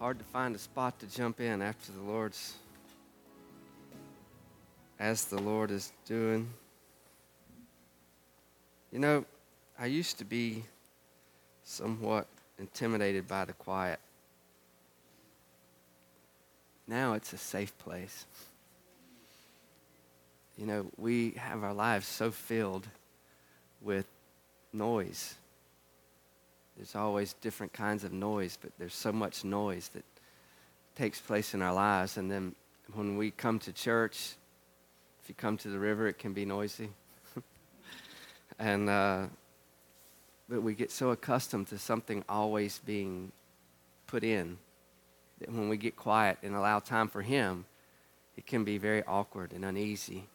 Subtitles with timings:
[0.00, 2.54] hard to find a spot to jump in after the Lord's
[4.98, 6.48] as the Lord is doing.
[8.90, 9.26] You know,
[9.78, 10.64] I used to be
[11.64, 12.26] somewhat
[12.58, 14.00] intimidated by the quiet.
[16.88, 18.24] Now it's a safe place.
[20.56, 22.88] You know, we have our lives so filled
[23.82, 24.06] with
[24.72, 25.34] noise.
[26.80, 30.02] There's always different kinds of noise, but there's so much noise that
[30.94, 32.16] takes place in our lives.
[32.16, 32.54] And then
[32.94, 34.36] when we come to church,
[35.22, 36.88] if you come to the river, it can be noisy.
[38.58, 39.26] and, uh,
[40.48, 43.30] but we get so accustomed to something always being
[44.06, 44.56] put in
[45.38, 47.66] that when we get quiet and allow time for Him,
[48.38, 50.28] it can be very awkward and uneasy.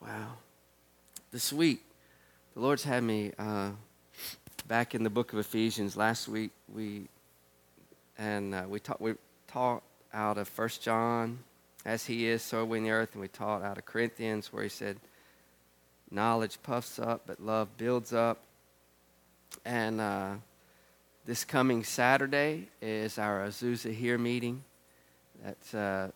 [0.00, 0.38] Wow.
[1.30, 1.84] This week,
[2.54, 3.70] the Lord's had me uh,
[4.68, 5.96] back in the book of Ephesians.
[5.96, 7.08] Last week, we
[8.18, 9.14] and uh, we taught we
[9.48, 11.38] taught out of First John,
[11.86, 14.52] as He is, so are we in the earth, and we taught out of Corinthians,
[14.52, 14.98] where He said,
[16.10, 18.38] "Knowledge puffs up, but love builds up."
[19.64, 20.34] And uh,
[21.24, 24.62] this coming Saturday is our Azusa Here meeting.
[25.42, 26.10] That's uh,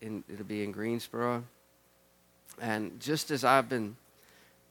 [0.00, 1.44] in, it'll be in Greensboro.
[2.60, 3.96] And just as I've been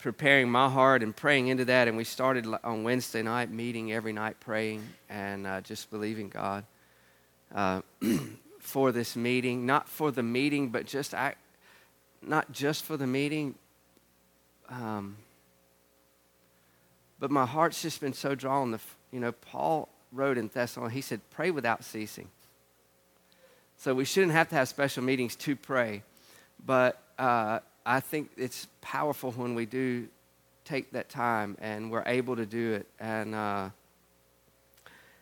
[0.04, 4.12] preparing my heart and praying into that, and we started on Wednesday night, meeting every
[4.12, 6.66] night, praying and uh, just believing God
[7.54, 7.80] uh,
[8.58, 9.64] for this meeting.
[9.64, 11.14] Not for the meeting, but just
[12.20, 13.54] not just for the meeting.
[14.68, 15.16] Um,
[17.18, 18.72] but my heart's just been so drawn.
[18.72, 22.28] The, you know, Paul wrote in Thessalonians, he said, pray without ceasing.
[23.78, 26.02] So we shouldn't have to have special meetings to pray.
[26.62, 30.08] But uh, I think it's powerful when we do
[30.64, 32.86] take that time and we're able to do it.
[32.98, 33.70] And uh,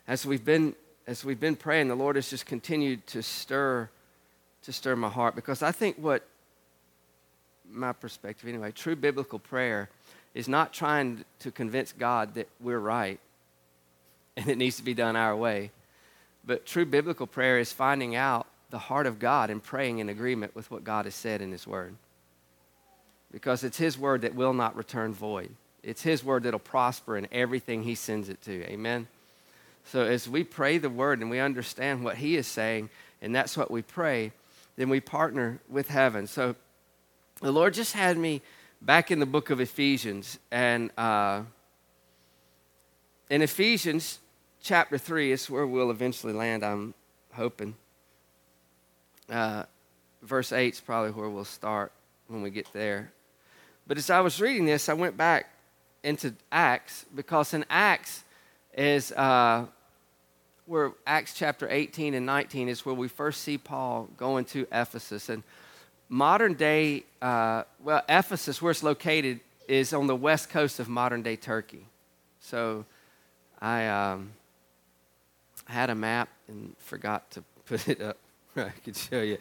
[0.06, 0.74] as we've been
[1.04, 3.88] as we've been praying, the Lord has just continued to stir
[4.62, 6.24] to stir my heart because I think what
[7.68, 9.88] my perspective anyway, true biblical prayer
[10.34, 13.18] is not trying to convince God that we're right
[14.36, 15.72] and it needs to be done our way.
[16.44, 20.54] But true biblical prayer is finding out the heart of God and praying in agreement
[20.54, 21.96] with what God has said in His Word
[23.32, 25.50] because it's His word that will not return void.
[25.82, 28.70] It's His word that'll prosper in everything He sends it to.
[28.70, 29.08] Amen?
[29.84, 33.56] So as we pray the word and we understand what He is saying, and that's
[33.56, 34.32] what we pray,
[34.76, 36.26] then we partner with heaven.
[36.26, 36.54] So
[37.40, 38.42] the Lord just had me
[38.80, 41.42] back in the book of Ephesians, and uh,
[43.30, 44.18] in Ephesians
[44.62, 46.94] chapter 3 is where we'll eventually land, I'm
[47.32, 47.74] hoping.
[49.28, 49.64] Uh,
[50.22, 51.92] verse 8 is probably where we'll start
[52.28, 53.12] when we get there.
[53.92, 55.50] But as I was reading this, I went back
[56.02, 58.24] into Acts because in Acts
[58.72, 59.66] is uh,
[60.64, 65.28] where Acts chapter 18 and 19 is where we first see Paul going to Ephesus.
[65.28, 65.42] And
[66.08, 71.20] modern day, uh, well, Ephesus, where it's located, is on the west coast of modern
[71.20, 71.84] day Turkey.
[72.40, 72.86] So
[73.60, 74.30] I um,
[75.66, 78.16] had a map and forgot to put it up.
[78.56, 79.36] I could show you.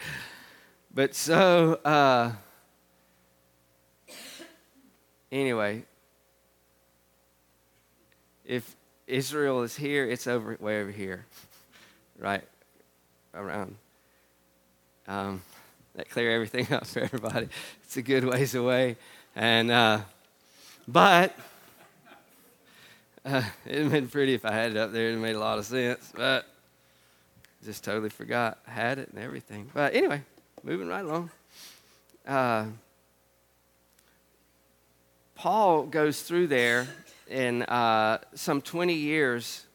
[0.93, 1.75] But so.
[1.85, 2.33] Uh,
[5.31, 5.83] Anyway,
[8.45, 8.75] if
[9.07, 11.25] Israel is here, it's over way over here,
[12.19, 12.43] right
[13.33, 13.75] around.
[15.07, 15.41] Um,
[15.95, 17.47] that clear everything up for everybody.
[17.83, 18.97] It's a good ways away,
[19.35, 19.99] and uh,
[20.87, 21.37] but
[23.23, 25.11] uh, it'd been pretty if I had it up there.
[25.11, 26.45] It made a lot of sense, but
[27.63, 29.69] just totally forgot I had it and everything.
[29.73, 30.23] But anyway,
[30.63, 31.29] moving right along.
[32.27, 32.65] Uh,
[35.41, 36.87] Paul goes through there
[37.27, 39.65] in uh, some 20 years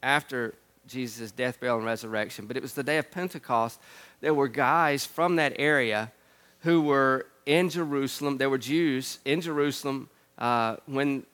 [0.00, 0.54] after
[0.86, 3.80] Jesus' death, burial, and resurrection, but it was the day of Pentecost.
[4.20, 6.12] There were guys from that area
[6.60, 8.38] who were in Jerusalem.
[8.38, 11.26] There were Jews in Jerusalem uh, when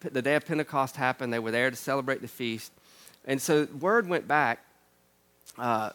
[0.00, 1.32] the day of Pentecost happened.
[1.32, 2.72] They were there to celebrate the feast.
[3.24, 4.64] And so word went back
[5.56, 5.90] uh,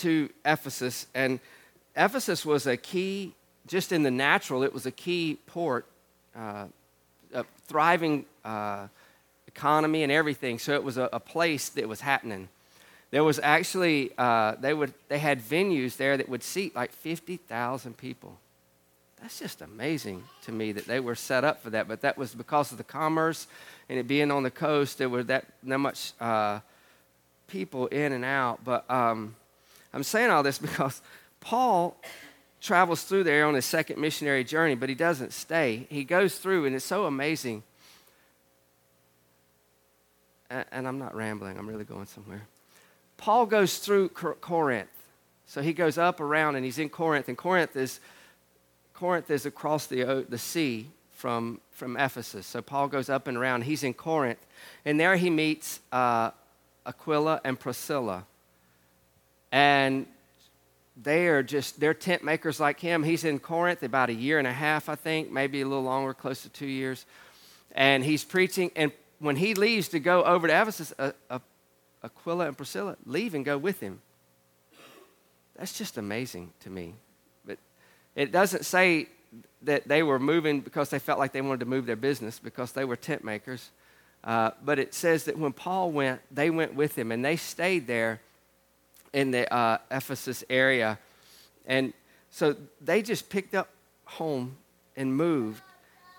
[0.00, 1.40] to Ephesus, and
[1.96, 3.32] Ephesus was a key,
[3.66, 5.86] just in the natural, it was a key port
[6.36, 6.66] uh,
[7.34, 8.88] a thriving uh,
[9.46, 10.58] economy and everything.
[10.58, 12.48] So it was a, a, place that was happening.
[13.10, 17.36] There was actually uh, they would they had venues there that would seat like fifty
[17.36, 18.38] thousand people.
[19.20, 21.88] That's just amazing to me that they were set up for that.
[21.88, 23.46] But that was because of the commerce
[23.88, 24.98] and it being on the coast.
[24.98, 26.60] There were that much uh,
[27.46, 28.62] people in and out.
[28.62, 29.34] But um,
[29.94, 31.00] I'm saying all this because
[31.40, 31.96] Paul
[32.66, 35.86] travels through there on his second missionary journey, but he doesn't stay.
[35.88, 37.62] He goes through, and it's so amazing.
[40.50, 42.42] and I'm not rambling, I'm really going somewhere.
[43.16, 44.90] Paul goes through Corinth.
[45.46, 48.00] So he goes up around and he's in Corinth, and Corinth is,
[48.94, 52.46] Corinth is across the, the sea from, from Ephesus.
[52.46, 53.62] So Paul goes up and around.
[53.62, 54.44] He's in Corinth,
[54.84, 56.32] and there he meets uh,
[56.84, 58.24] Aquila and Priscilla.
[59.52, 60.06] And
[61.00, 63.02] they are just, they're tent makers like him.
[63.02, 66.14] He's in Corinth about a year and a half, I think, maybe a little longer,
[66.14, 67.04] close to two years.
[67.72, 71.38] And he's preaching, and when he leaves to go over to Ephesus, uh, uh,
[72.02, 74.00] Aquila and Priscilla leave and go with him.
[75.56, 76.94] That's just amazing to me.
[77.44, 77.58] But
[78.14, 79.08] it doesn't say
[79.62, 82.72] that they were moving because they felt like they wanted to move their business because
[82.72, 83.70] they were tent makers.
[84.24, 87.86] Uh, but it says that when Paul went, they went with him and they stayed
[87.86, 88.20] there
[89.16, 90.98] in the uh, Ephesus area.
[91.64, 91.94] And
[92.30, 93.70] so they just picked up
[94.04, 94.58] home
[94.94, 95.62] and moved.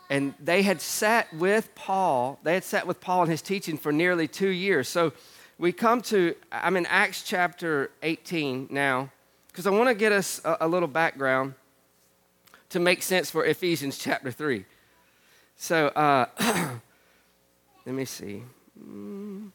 [0.09, 3.91] And they had sat with Paul, they had sat with Paul in his teaching for
[3.91, 4.89] nearly two years.
[4.89, 5.13] So
[5.59, 9.11] we come to, I'm in Acts chapter 18 now,
[9.49, 11.53] because I want to get us a, a little background
[12.69, 14.65] to make sense for Ephesians chapter 3.
[15.55, 16.25] So, uh,
[17.85, 18.43] let me see.
[18.83, 19.46] Mm.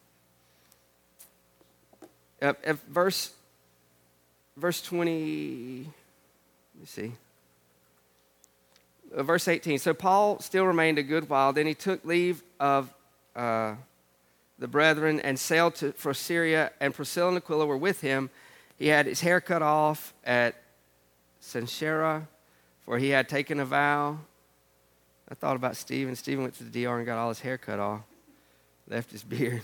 [2.43, 2.53] Uh,
[2.89, 3.31] verse,
[4.57, 5.77] verse 20,
[6.75, 7.11] let me see.
[9.15, 9.79] Uh, verse 18.
[9.79, 11.53] So Paul still remained a good while.
[11.53, 12.93] Then he took leave of
[13.35, 13.75] uh,
[14.59, 18.29] the brethren and sailed to, for Syria, and Priscilla and Aquila were with him.
[18.77, 20.55] He had his hair cut off at
[21.41, 22.27] Cenchreae
[22.85, 24.19] for he had taken a vow.
[25.29, 26.15] I thought about Stephen.
[26.15, 28.01] Stephen went to the DR and got all his hair cut off,
[28.87, 29.63] left his beard.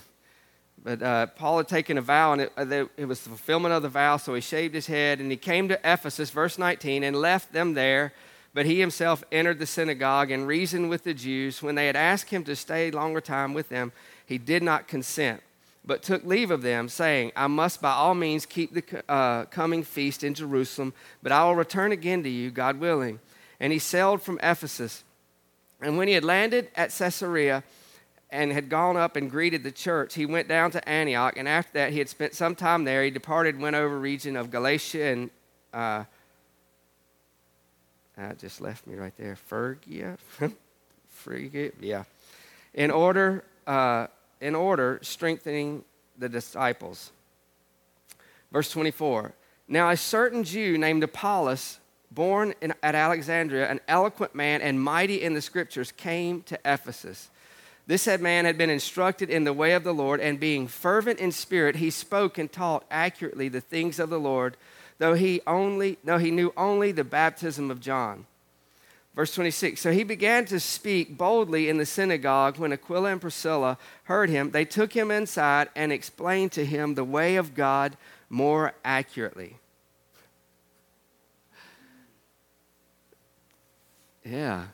[0.82, 3.82] But uh, Paul had taken a vow, and it, uh, it was the fulfillment of
[3.82, 7.14] the vow, so he shaved his head, and he came to Ephesus, verse 19, and
[7.14, 8.12] left them there.
[8.54, 11.62] But he himself entered the synagogue and reasoned with the Jews.
[11.62, 13.92] When they had asked him to stay longer time with them,
[14.26, 15.42] he did not consent
[15.84, 19.82] but took leave of them, saying, I must by all means keep the uh, coming
[19.82, 20.92] feast in Jerusalem,
[21.22, 23.18] but I will return again to you, God willing.
[23.58, 25.04] And he sailed from Ephesus.
[25.80, 27.64] And when he had landed at Caesarea
[28.32, 31.36] and had gone up and greeted the church, he went down to Antioch.
[31.36, 33.02] And after that, he had spent some time there.
[33.02, 35.30] He departed, went over region of Galatia and
[35.72, 36.04] uh,
[38.16, 39.36] that just left me right there.
[39.36, 40.18] Phrygia,
[41.08, 42.04] Phrygia, yeah.
[42.74, 43.44] In order.
[43.66, 44.06] Uh,
[44.40, 45.84] in order, strengthening
[46.18, 47.12] the disciples.
[48.52, 49.32] Verse 24
[49.68, 51.78] Now a certain Jew named Apollos,
[52.10, 57.30] born in, at Alexandria, an eloquent man and mighty in the scriptures, came to Ephesus.
[57.86, 61.32] This man had been instructed in the way of the Lord, and being fervent in
[61.32, 64.56] spirit, he spoke and taught accurately the things of the Lord,
[64.98, 68.26] though he only though he knew only the baptism of John.
[69.14, 72.58] Verse 26 So he began to speak boldly in the synagogue.
[72.58, 77.04] When Aquila and Priscilla heard him, they took him inside and explained to him the
[77.04, 77.96] way of God
[78.28, 79.56] more accurately.
[84.24, 84.66] Yeah.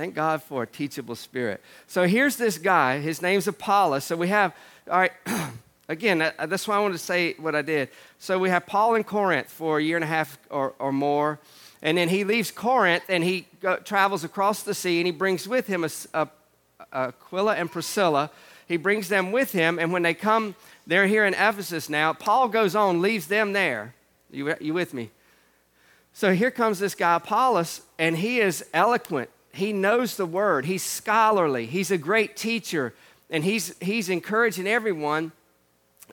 [0.00, 1.60] Thank God for a teachable spirit.
[1.86, 3.00] So here's this guy.
[3.00, 4.02] His name's Apollos.
[4.02, 4.56] So we have,
[4.90, 5.12] all right,
[5.90, 7.90] again, uh, that's why I wanted to say what I did.
[8.18, 11.38] So we have Paul in Corinth for a year and a half or, or more.
[11.82, 15.46] And then he leaves Corinth and he go, travels across the sea and he brings
[15.46, 16.28] with him a, a,
[16.94, 18.30] Aquila and Priscilla.
[18.66, 20.54] He brings them with him, and when they come,
[20.86, 22.14] they're here in Ephesus now.
[22.14, 23.94] Paul goes on, leaves them there.
[24.30, 25.10] You, you with me?
[26.14, 29.28] So here comes this guy, Apollos, and he is eloquent.
[29.52, 30.64] He knows the word.
[30.64, 31.66] He's scholarly.
[31.66, 32.94] He's a great teacher,
[33.30, 35.32] and he's, he's encouraging everyone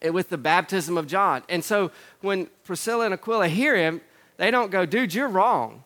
[0.01, 1.44] with the baptism of John.
[1.50, 1.91] And so
[2.22, 4.01] when Priscilla and Aquila hear him,
[4.38, 5.84] they don't go, dude, you're wrong.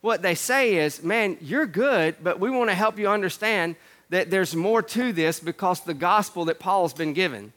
[0.00, 3.76] What they say is, man, you're good, but we want to help you understand
[4.10, 7.52] that there's more to this because the gospel that Paul's been given.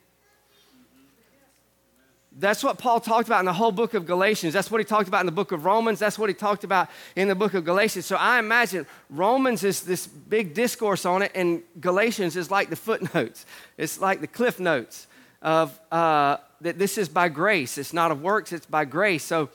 [2.39, 4.53] That's what Paul talked about in the whole book of Galatians.
[4.53, 5.98] That's what he talked about in the book of Romans.
[5.98, 8.06] That's what he talked about in the book of Galatians.
[8.06, 12.75] So I imagine Romans is this big discourse on it, and Galatians is like the
[12.75, 13.46] footnotes.
[13.77, 15.08] It's like the cliff notes
[15.41, 17.77] of uh, that this is by grace.
[17.77, 19.24] It's not of works, it's by grace.
[19.24, 19.50] So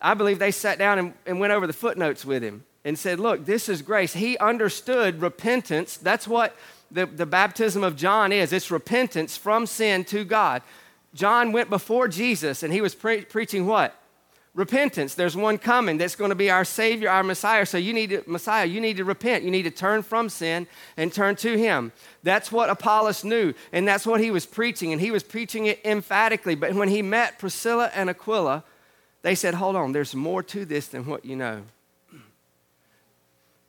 [0.00, 3.18] I believe they sat down and, and went over the footnotes with him and said,
[3.18, 4.12] Look, this is grace.
[4.12, 5.96] He understood repentance.
[5.96, 6.54] That's what
[6.90, 10.62] the, the baptism of John is it's repentance from sin to God.
[11.14, 13.94] John went before Jesus and he was pre- preaching what?
[14.54, 15.14] Repentance.
[15.14, 17.66] There's one coming that's going to be our Savior, our Messiah.
[17.66, 19.42] So you need to, Messiah, you need to repent.
[19.42, 21.90] You need to turn from sin and turn to Him.
[22.22, 25.80] That's what Apollos knew, and that's what he was preaching, and he was preaching it
[25.84, 26.54] emphatically.
[26.54, 28.62] But when he met Priscilla and Aquila,
[29.22, 31.62] they said, Hold on, there's more to this than what you know.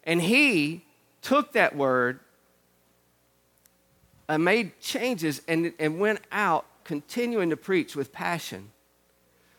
[0.03, 0.83] And he
[1.23, 2.19] took that word
[4.29, 8.71] and made changes and, and went out continuing to preach with passion.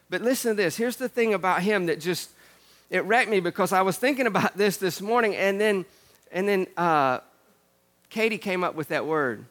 [0.09, 0.77] But listen to this.
[0.77, 2.31] Here's the thing about him that just
[2.89, 5.85] it wrecked me because I was thinking about this this morning, and then
[6.33, 7.21] and then uh,
[8.09, 9.45] Katie came up with that word.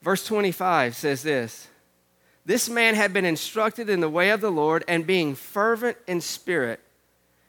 [0.00, 1.68] Verse 25 says this
[2.44, 6.20] This man had been instructed in the way of the Lord, and being fervent in
[6.20, 6.80] spirit,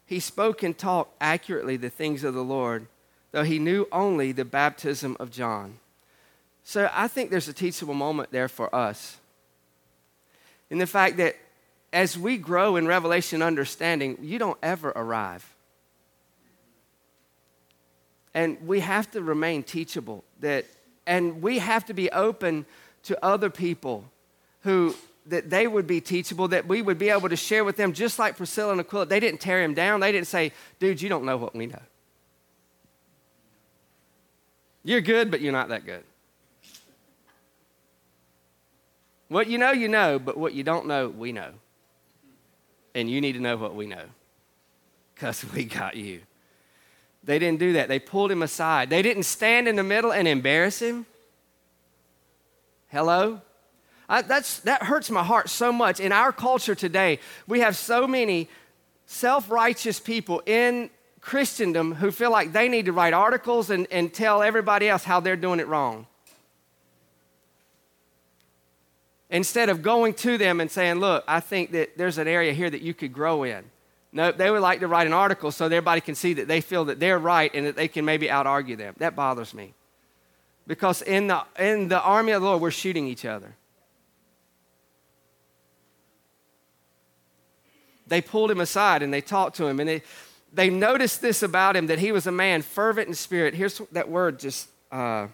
[0.06, 2.88] he spoke and taught accurately the things of the Lord,
[3.32, 5.80] though he knew only the baptism of John.
[6.63, 9.17] So I think there's a teachable moment there for us.
[10.70, 11.36] In the fact that
[11.91, 15.48] as we grow in revelation understanding, you don't ever arrive.
[18.34, 20.65] And we have to remain teachable that
[21.05, 22.65] and we have to be open
[23.03, 24.05] to other people
[24.62, 27.93] who that they would be teachable, that we would be able to share with them,
[27.93, 29.05] just like Priscilla and Aquila.
[29.05, 30.00] They didn't tear him down.
[30.00, 31.82] They didn't say, dude, you don't know what we know.
[34.84, 36.03] You're good, but you're not that good.
[39.34, 41.54] What you know, you know, but what you don't know, we know.
[42.94, 44.04] And you need to know what we know
[45.16, 46.22] because we got you.
[47.24, 47.88] They didn't do that.
[47.88, 48.92] They pulled him aside.
[48.92, 51.08] They didn't stand in the middle and embarrass him.
[52.90, 53.42] Hello?
[54.08, 56.00] I, that's, that hurts my heart so much.
[56.00, 58.50] In our culture today, we have so many
[59.08, 64.13] self righteous people in Christendom who feel like they need to write articles and, and
[64.13, 66.06] tell everybody else how they're doing it wrong.
[69.34, 72.70] Instead of going to them and saying, Look, I think that there's an area here
[72.70, 73.66] that you could grow in.
[74.12, 76.86] No, they would like to write an article so everybody can see that they feel
[76.86, 78.94] that they're right and that they can maybe out argue them.
[79.00, 79.74] That bothers me.
[80.68, 83.56] Because in the, in the army of the Lord, we're shooting each other.
[88.06, 90.04] They pulled him aside and they talked to him and they,
[90.54, 93.56] they noticed this about him that he was a man fervent in spirit.
[93.56, 95.28] Here's that word just uh,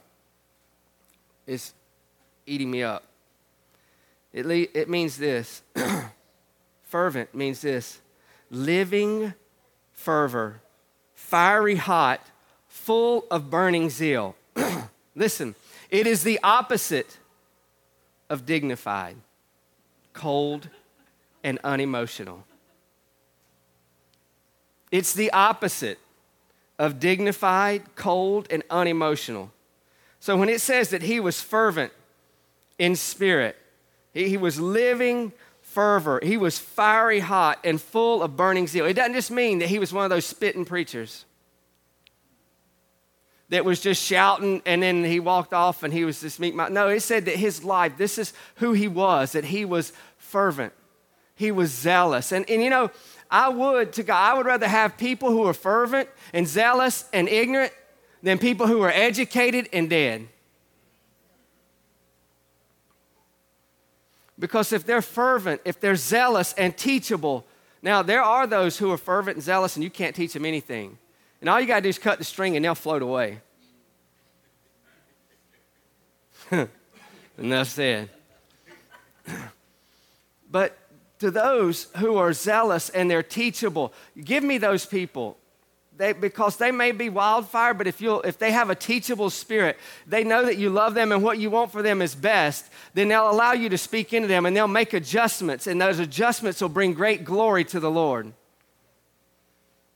[1.46, 1.74] is
[2.46, 3.04] eating me up.
[4.34, 5.62] It, le- it means this
[6.84, 8.00] fervent means this
[8.52, 9.34] living
[9.92, 10.62] fervor,
[11.16, 12.22] fiery hot,
[12.68, 14.36] full of burning zeal.
[15.16, 15.56] Listen,
[15.90, 17.18] it is the opposite
[18.30, 19.18] of dignified,
[20.14, 20.70] cold,
[21.44, 22.44] and unemotional.
[24.92, 26.00] It's the opposite
[26.78, 29.52] of dignified, cold, and unemotional.
[30.20, 31.94] So when it says that he was fervent
[32.78, 33.56] in spirit,
[34.14, 36.20] he, was living fervor.
[36.24, 38.86] He was fiery hot and full of burning zeal.
[38.86, 41.26] It doesn't just mean that he was one of those spitting preachers
[43.50, 46.56] that was just shouting and then he walked off and he was this meek.
[46.56, 50.74] No, it said that his life, this is who he was, that he was fervent.
[51.36, 52.32] He was zealous.
[52.32, 52.92] And, and you know,
[53.32, 57.28] I would to God, I would rather have people who are fervent and zealous and
[57.28, 57.74] ignorant
[58.22, 60.28] than people who are educated and dead.
[64.40, 67.46] Because if they're fervent, if they're zealous and teachable,
[67.82, 70.98] now there are those who are fervent and zealous and you can't teach them anything.
[71.42, 73.40] And all you got to do is cut the string and they'll float away.
[77.38, 78.10] Enough said.
[80.50, 80.78] but
[81.20, 83.94] to those who are zealous and they're teachable,
[84.24, 85.38] give me those people
[86.00, 89.78] they, because they may be wildfire, but if, you'll, if they have a teachable spirit,
[90.08, 93.10] they know that you love them and what you want for them is best, then
[93.10, 96.70] they'll allow you to speak into them and they'll make adjustments, and those adjustments will
[96.70, 98.32] bring great glory to the Lord.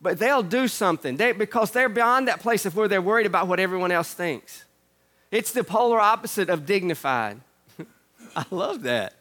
[0.02, 3.48] But they'll do something they, because they're beyond that place of where they're worried about
[3.48, 4.66] what everyone else thinks.
[5.32, 7.40] It's the polar opposite of dignified.
[8.36, 9.14] I love that.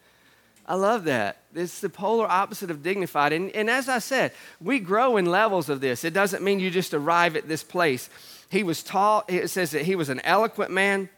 [0.65, 1.37] I love that.
[1.53, 3.33] It's the polar opposite of dignified.
[3.33, 6.03] And, and as I said, we grow in levels of this.
[6.03, 8.09] It doesn't mean you just arrive at this place.
[8.49, 11.09] He was taught, it says that he was an eloquent man,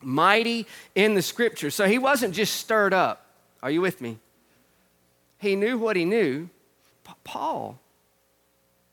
[0.00, 1.70] mighty in the scripture.
[1.70, 3.26] So he wasn't just stirred up.
[3.62, 4.18] Are you with me?
[5.38, 6.48] He knew what he knew.
[7.24, 7.78] Paul,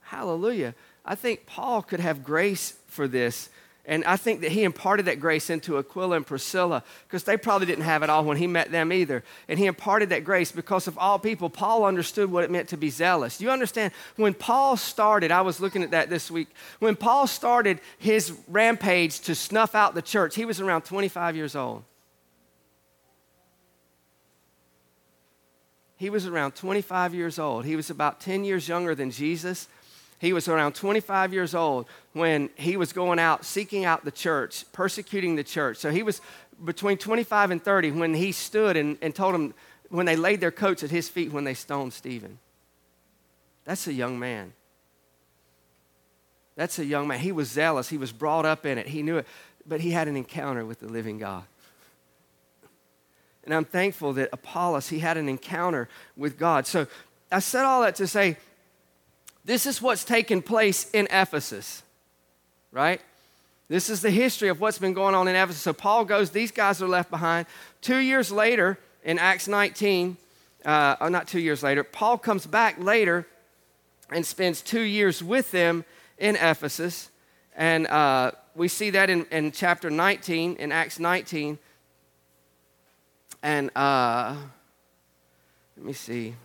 [0.01, 0.75] hallelujah.
[1.05, 3.50] I think Paul could have grace for this
[3.89, 7.65] and I think that he imparted that grace into Aquila and Priscilla because they probably
[7.65, 9.24] didn't have it all when he met them either.
[9.48, 12.77] And he imparted that grace because of all people, Paul understood what it meant to
[12.77, 13.41] be zealous.
[13.41, 13.91] You understand?
[14.15, 16.50] When Paul started, I was looking at that this week.
[16.77, 21.55] When Paul started his rampage to snuff out the church, he was around 25 years
[21.55, 21.84] old.
[25.98, 27.65] He was around 25 years old.
[27.65, 29.67] He was about 10 years younger than Jesus
[30.19, 34.65] he was around 25 years old when he was going out seeking out the church,
[34.73, 35.77] persecuting the church.
[35.77, 36.21] So he was
[36.63, 39.53] between 25 and 30 when he stood and, and told them,
[39.89, 42.38] when they laid their coats at his feet when they stoned Stephen.
[43.65, 44.53] That's a young man.
[46.55, 47.19] That's a young man.
[47.19, 47.89] He was zealous.
[47.89, 48.88] He was brought up in it.
[48.88, 49.27] He knew it.
[49.65, 51.43] but he had an encounter with the living God.
[53.43, 56.67] And I'm thankful that Apollos, he had an encounter with God.
[56.67, 56.88] So
[57.31, 58.38] I said all that to say
[59.50, 61.82] this is what's taken place in Ephesus,
[62.72, 63.01] right?
[63.68, 65.63] This is the history of what's been going on in Ephesus.
[65.63, 67.48] So Paul goes, these guys are left behind.
[67.82, 70.18] Two years later, in Acts 19,
[70.65, 73.25] uh, oh, not two years later, Paul comes back later
[74.12, 75.84] and spends two years with them
[76.20, 77.10] in Ephesus.
[77.56, 81.58] And uh, we see that in, in chapter 19, in Acts 19.
[83.41, 84.36] And uh,
[85.75, 86.36] let me see.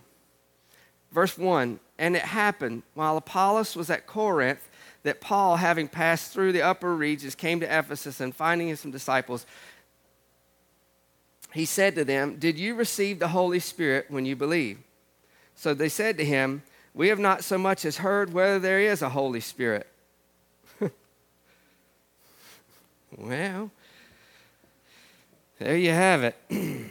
[1.14, 4.68] Verse 1 And it happened while Apollos was at Corinth
[5.04, 9.46] that Paul, having passed through the upper regions, came to Ephesus and finding some disciples,
[11.52, 14.82] he said to them, Did you receive the Holy Spirit when you believed?
[15.54, 19.02] So they said to him, We have not so much as heard whether there is
[19.02, 19.86] a Holy Spirit.
[23.16, 23.70] well,
[25.60, 26.36] there you have it.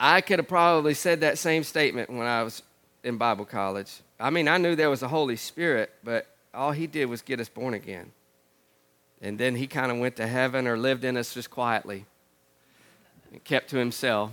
[0.00, 2.62] I could have probably said that same statement when I was
[3.04, 4.00] in Bible college.
[4.18, 7.40] I mean, I knew there was a Holy Spirit, but all he did was get
[7.40, 8.12] us born again.
[9.20, 12.04] And then he kind of went to heaven or lived in us just quietly
[13.32, 14.30] and kept to himself.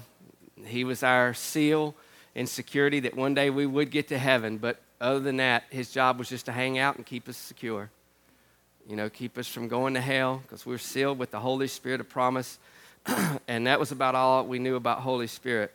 [0.66, 1.96] He was our seal
[2.36, 5.92] and security that one day we would get to heaven, but other than that, his
[5.92, 7.90] job was just to hang out and keep us secure.
[8.88, 12.00] You know, keep us from going to hell because we're sealed with the Holy Spirit
[12.00, 12.60] of promise.
[13.48, 15.74] and that was about all we knew about Holy Spirit.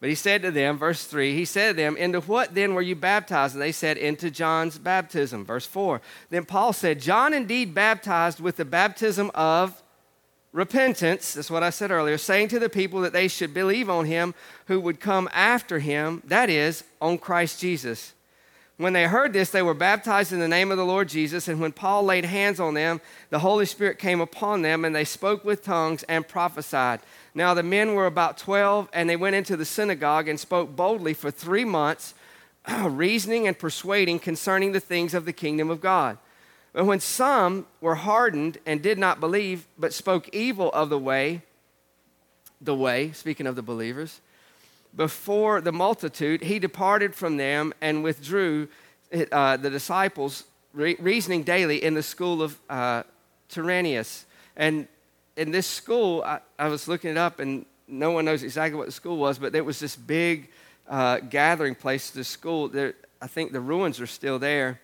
[0.00, 2.82] But he said to them, verse 3, he said to them, Into what then were
[2.82, 3.54] you baptized?
[3.54, 5.44] And they said, Into John's baptism.
[5.44, 6.00] Verse 4.
[6.30, 9.82] Then Paul said, John indeed baptized with the baptism of
[10.52, 11.34] repentance.
[11.34, 14.34] That's what I said earlier, saying to the people that they should believe on him
[14.66, 18.14] who would come after him, that is, on Christ Jesus.
[18.76, 21.46] When they heard this, they were baptized in the name of the Lord Jesus.
[21.46, 25.04] And when Paul laid hands on them, the Holy Spirit came upon them, and they
[25.04, 27.00] spoke with tongues and prophesied.
[27.34, 31.14] Now the men were about 12, and they went into the synagogue and spoke boldly
[31.14, 32.14] for three months,
[32.82, 36.18] reasoning and persuading concerning the things of the kingdom of God.
[36.72, 41.42] But when some were hardened and did not believe, but spoke evil of the way,
[42.60, 44.20] the way, speaking of the believers,
[44.96, 48.68] before the multitude, he departed from them and withdrew
[49.32, 53.02] uh, the disciples, re- reasoning daily in the school of uh,
[53.48, 54.26] Tyrannus.
[54.56, 54.88] And
[55.36, 58.86] in this school, I, I, was looking it up, and no one knows exactly what
[58.86, 60.50] the school was, but there was this big
[60.88, 62.10] uh, gathering place.
[62.10, 64.80] The school, there, I think the ruins are still there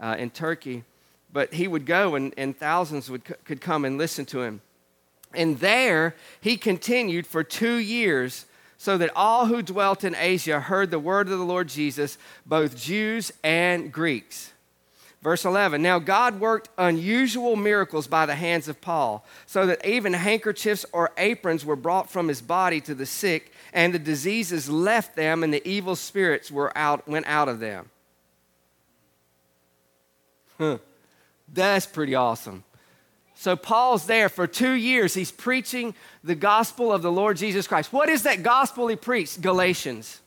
[0.00, 0.84] uh, in Turkey.
[1.32, 4.60] But he would go, and, and thousands would, could come and listen to him.
[5.34, 8.44] And there he continued for two years,
[8.82, 12.76] so that all who dwelt in Asia heard the word of the Lord Jesus, both
[12.76, 14.52] Jews and Greeks.
[15.22, 20.14] Verse 11 Now God worked unusual miracles by the hands of Paul, so that even
[20.14, 25.14] handkerchiefs or aprons were brought from his body to the sick, and the diseases left
[25.14, 27.88] them, and the evil spirits were out, went out of them.
[30.58, 30.78] Huh.
[31.52, 32.64] That's pretty awesome.
[33.42, 35.14] So Paul's there for two years.
[35.14, 37.92] He's preaching the gospel of the Lord Jesus Christ.
[37.92, 39.40] What is that gospel he preached?
[39.40, 40.20] Galatians.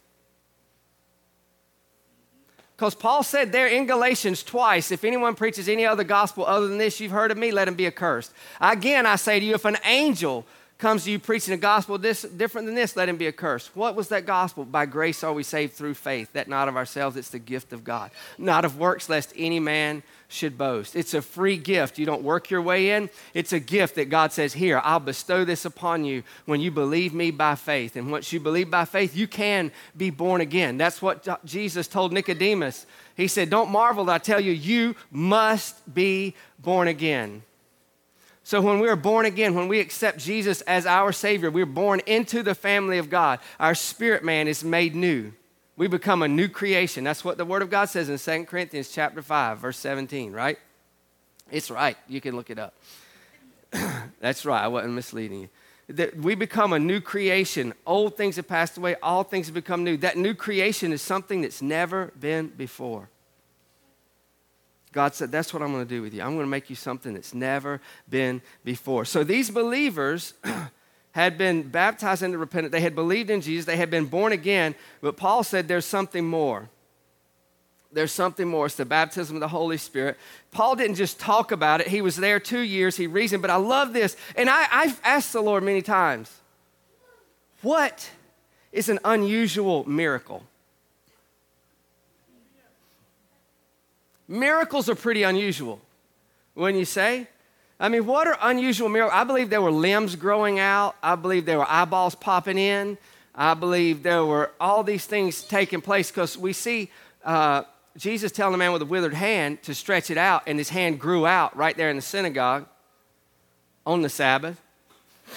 [2.75, 6.77] Because Paul said there in Galatians twice, if anyone preaches any other gospel other than
[6.77, 8.33] this you've heard of me, let him be accursed.
[8.59, 10.45] Again, I say to you, if an angel
[10.77, 13.75] comes to you preaching a gospel this, different than this, let him be accursed.
[13.75, 14.65] What was that gospel?
[14.65, 17.83] By grace are we saved through faith, that not of ourselves, it's the gift of
[17.83, 18.11] God.
[18.37, 20.95] Not of works, lest any man should boast.
[20.95, 21.97] It's a free gift.
[21.97, 23.09] You don't work your way in.
[23.33, 27.13] It's a gift that God says, Here, I'll bestow this upon you when you believe
[27.13, 27.95] me by faith.
[27.95, 30.77] And once you believe by faith, you can be born again.
[30.77, 32.85] That's what Jesus told Nicodemus.
[33.15, 37.43] He said, Don't marvel that I tell you, you must be born again.
[38.45, 41.99] So, when we are born again, when we accept Jesus as our Savior, we're born
[42.05, 43.39] into the family of God.
[43.59, 45.33] Our spirit man is made new.
[45.77, 47.03] We become a new creation.
[47.03, 50.59] That's what the Word of God says in 2 Corinthians chapter 5, verse 17, right?
[51.49, 51.97] It's right.
[52.07, 52.75] You can look it up.
[54.19, 54.63] That's right.
[54.63, 55.49] I wasn't misleading you.
[55.87, 57.73] That we become a new creation.
[57.87, 59.97] Old things have passed away, all things have become new.
[59.97, 63.09] That new creation is something that's never been before.
[64.95, 66.21] God said, That's what I'm going to do with you.
[66.21, 69.03] I'm going to make you something that's never been before.
[69.03, 70.33] So these believers
[71.11, 72.71] had been baptized into repentance.
[72.71, 73.65] They had believed in Jesus.
[73.65, 74.73] They had been born again.
[75.01, 76.69] But Paul said there's something more.
[77.91, 78.67] There's something more.
[78.67, 80.17] It's the baptism of the Holy Spirit.
[80.51, 82.95] Paul didn't just talk about it, he was there two years.
[82.95, 83.41] He reasoned.
[83.41, 84.15] But I love this.
[84.37, 86.31] And I, I've asked the Lord many times
[87.61, 88.09] what
[88.71, 90.43] is an unusual miracle?
[94.27, 95.79] Miracles are pretty unusual.
[96.53, 97.27] When you say,
[97.79, 99.19] I mean, what are unusual miracles?
[99.19, 100.95] I believe there were limbs growing out.
[101.03, 102.97] I believe there were eyeballs popping in.
[103.35, 106.89] I believe there were all these things taking place because we see
[107.25, 107.63] uh,
[107.97, 110.99] Jesus telling the man with a withered hand to stretch it out, and his hand
[110.99, 112.65] grew out right there in the synagogue
[113.85, 114.61] on the Sabbath.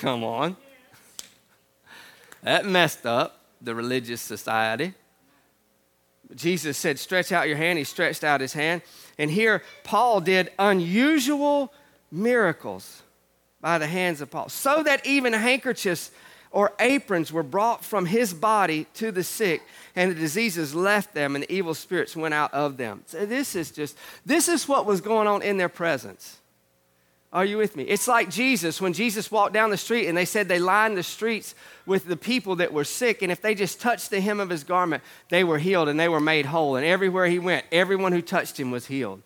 [0.00, 0.56] Come on.
[2.42, 4.94] That messed up the religious society.
[6.34, 7.78] Jesus said, Stretch out your hand.
[7.78, 8.82] He stretched out his hand.
[9.18, 11.72] And here, Paul did unusual
[12.10, 13.02] miracles
[13.60, 16.10] by the hands of Paul, so that even handkerchiefs
[16.50, 19.62] or aprons were brought from his body to the sick,
[19.94, 23.02] and the diseases left them, and the evil spirits went out of them.
[23.06, 26.38] So this is just, this is what was going on in their presence.
[27.30, 27.84] Are you with me?
[27.84, 31.02] It's like Jesus, when Jesus walked down the street and they said they lined the
[31.02, 34.48] streets with the people that were sick, and if they just touched the hem of
[34.48, 36.76] his garment, they were healed and they were made whole.
[36.76, 39.22] And everywhere he went, everyone who touched him was healed.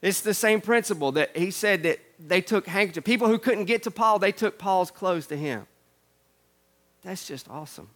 [0.00, 3.04] It's the same principle that he said that they took handkerchiefs.
[3.04, 5.66] People who couldn't get to Paul, they took Paul's clothes to him.
[7.02, 7.88] That's just awesome.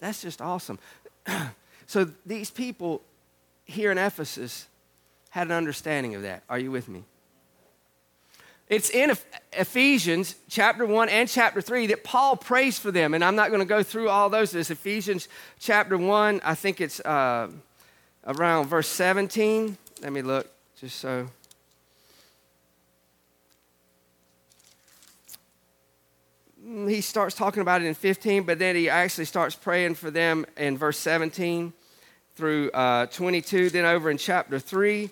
[0.00, 0.78] That's just awesome.
[1.86, 3.02] so these people
[3.66, 4.66] here in Ephesus
[5.30, 6.44] had an understanding of that.
[6.48, 7.04] Are you with me?
[8.68, 9.12] It's in
[9.52, 13.14] Ephesians chapter 1 and chapter 3 that Paul prays for them.
[13.14, 14.54] And I'm not going to go through all those.
[14.56, 15.28] It's Ephesians
[15.60, 16.40] chapter 1.
[16.44, 17.48] I think it's uh,
[18.26, 19.78] around verse 17.
[20.02, 20.50] Let me look
[20.80, 21.28] just so.
[26.66, 30.10] Mm, he starts talking about it in 15, but then he actually starts praying for
[30.10, 31.72] them in verse 17
[32.34, 33.70] through uh, 22.
[33.70, 35.08] Then over in chapter 3,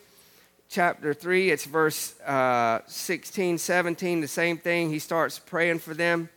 [0.75, 4.91] chapter 3, it's verse uh, 16, 17, the same thing.
[4.91, 6.29] He starts praying for them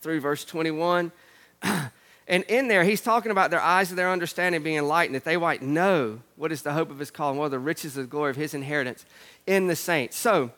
[0.00, 1.10] through verse 21.
[2.28, 5.36] and in there, he's talking about their eyes of their understanding being enlightened, that they
[5.36, 8.08] might know what is the hope of his calling, what are the riches of the
[8.08, 9.04] glory of his inheritance
[9.44, 10.16] in the saints.
[10.16, 10.52] So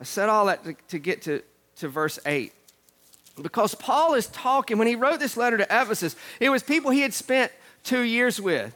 [0.00, 1.42] I said all that to, to get to,
[1.76, 2.54] to verse 8.
[3.42, 7.02] Because Paul is talking, when he wrote this letter to Ephesus, it was people he
[7.02, 7.52] had spent
[7.84, 8.74] two years with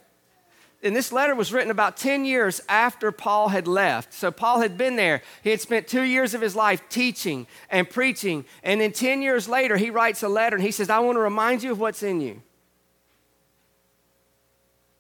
[0.83, 4.15] and this letter was written about 10 years after Paul had left.
[4.15, 5.21] So Paul had been there.
[5.43, 8.47] He had spent two years of his life teaching and preaching.
[8.63, 11.21] And then 10 years later, he writes a letter and he says, I want to
[11.21, 12.41] remind you of what's in you.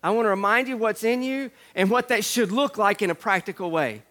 [0.02, 3.08] I want to remind you what's in you and what that should look like in
[3.08, 4.02] a practical way.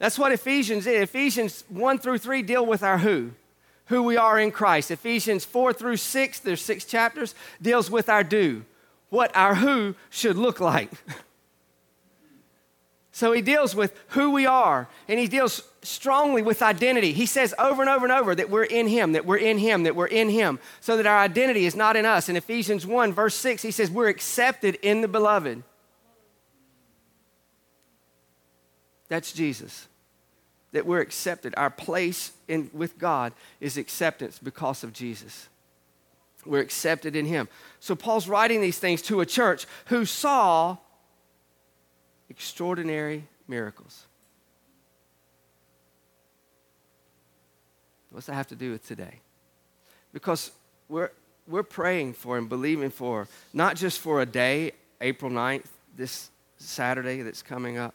[0.00, 1.00] That's what Ephesians is.
[1.00, 3.30] Ephesians 1 through 3 deal with our who,
[3.86, 4.90] who we are in Christ.
[4.90, 8.64] Ephesians 4 through 6, there's six chapters, deals with our do
[9.14, 10.90] what our who should look like.
[13.12, 17.12] so he deals with who we are, and he deals strongly with identity.
[17.12, 19.84] He says over and over and over that we're in him, that we're in him,
[19.84, 22.28] that we're in him, so that our identity is not in us.
[22.28, 25.62] In Ephesians 1, verse 6, he says, We're accepted in the beloved.
[29.08, 29.86] That's Jesus.
[30.72, 31.54] That we're accepted.
[31.56, 35.48] Our place in, with God is acceptance because of Jesus.
[36.46, 37.48] We're accepted in Him.
[37.84, 40.78] So Paul's writing these things to a church who saw
[42.30, 44.06] extraordinary miracles.
[48.10, 49.20] What's that have to do with today?
[50.14, 50.50] Because
[50.88, 51.10] we're,
[51.46, 57.20] we're praying for and believing for, not just for a day, April 9th, this Saturday
[57.20, 57.94] that's coming up,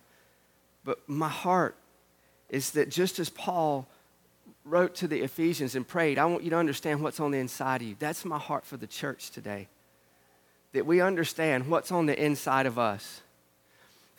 [0.86, 1.76] but my heart
[2.48, 3.88] is that just as Paul
[4.66, 7.82] wrote to the Ephesians and prayed, I want you to understand what's on the inside
[7.82, 7.96] of you.
[7.98, 9.68] That's my heart for the church today.
[10.74, 13.22] That we understand what's on the inside of us.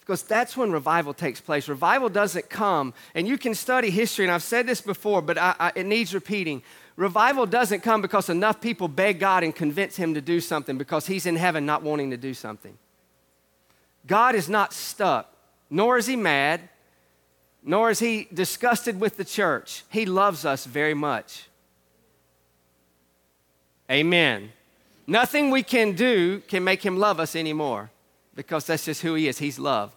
[0.01, 1.69] Because that's when revival takes place.
[1.69, 5.55] Revival doesn't come, and you can study history, and I've said this before, but I,
[5.61, 6.63] I, it needs repeating.
[6.97, 11.07] Revival doesn't come because enough people beg God and convince Him to do something because
[11.07, 12.77] He's in heaven not wanting to do something.
[14.07, 15.33] God is not stuck,
[15.71, 16.69] nor is He mad,
[17.63, 19.85] nor is he disgusted with the church.
[19.91, 21.47] He loves us very much.
[23.91, 24.53] Amen.
[25.11, 27.91] Nothing we can do can make him love us anymore
[28.37, 29.39] because that's just who he is.
[29.39, 29.93] He's love.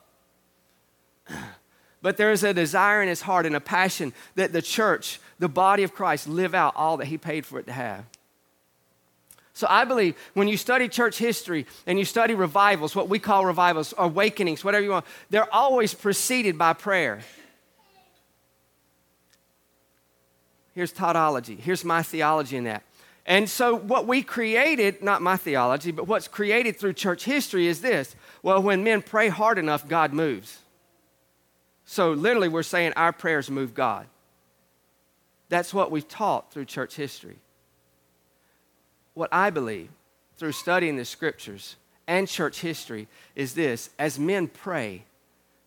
[2.02, 5.48] But there is a desire in his heart and a passion that the church, the
[5.48, 8.06] body of Christ, live out all that he paid for it to have.
[9.54, 13.46] So I believe when you study church history and you study revivals, what we call
[13.46, 17.22] revivals, awakenings, whatever you want, they're always preceded by prayer.
[20.74, 21.56] Here's tautology.
[21.56, 22.82] Here's my theology in that.
[23.26, 27.82] And so, what we created, not my theology, but what's created through church history is
[27.82, 30.60] this well, when men pray hard enough, God moves.
[31.86, 34.08] So, literally, we're saying our prayers move God.
[35.50, 37.38] That's what we've taught through church history.
[39.14, 39.90] What I believe
[40.38, 41.76] through studying the scriptures
[42.08, 45.06] and church history is this as men pray,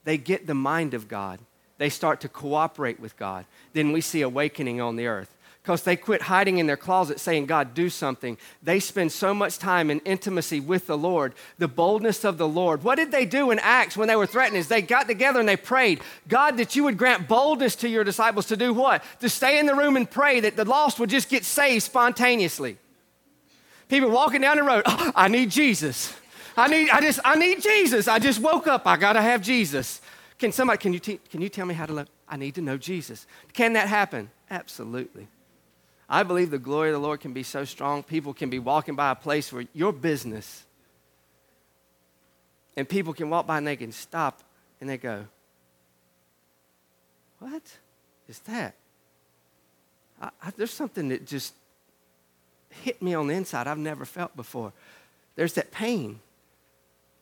[0.05, 1.39] they get the mind of God
[1.79, 5.35] they start to cooperate with God, then we see awakening on the earth
[5.67, 8.39] because they quit hiding in their closet saying, God, do something.
[8.63, 12.85] They spend so much time in intimacy with the Lord, the boldness of the Lord.
[12.85, 14.59] What did they do in Acts when they were threatened?
[14.59, 18.05] Is they got together and they prayed, God, that you would grant boldness to your
[18.05, 19.03] disciples to do what?
[19.19, 22.77] To stay in the room and pray that the lost would just get saved spontaneously.
[23.89, 26.15] People walking down the road, oh, I need Jesus.
[26.57, 28.07] I need, I just, I need Jesus.
[28.07, 28.87] I just woke up.
[28.87, 30.01] I gotta have Jesus.
[30.39, 32.09] Can somebody, can you, te- can you tell me how to love?
[32.29, 33.27] I need to know Jesus.
[33.53, 34.31] Can that happen?
[34.49, 35.27] Absolutely.
[36.09, 38.95] I believe the glory of the Lord can be so strong, people can be walking
[38.95, 40.65] by a place where your business,
[42.77, 44.43] and people can walk by and they can stop
[44.81, 45.27] and they go,
[47.39, 47.63] What
[48.29, 48.75] is that?
[50.21, 51.55] I, I, there's something that just
[52.83, 54.73] hit me on the inside I've never felt before.
[55.35, 56.21] There's that pain.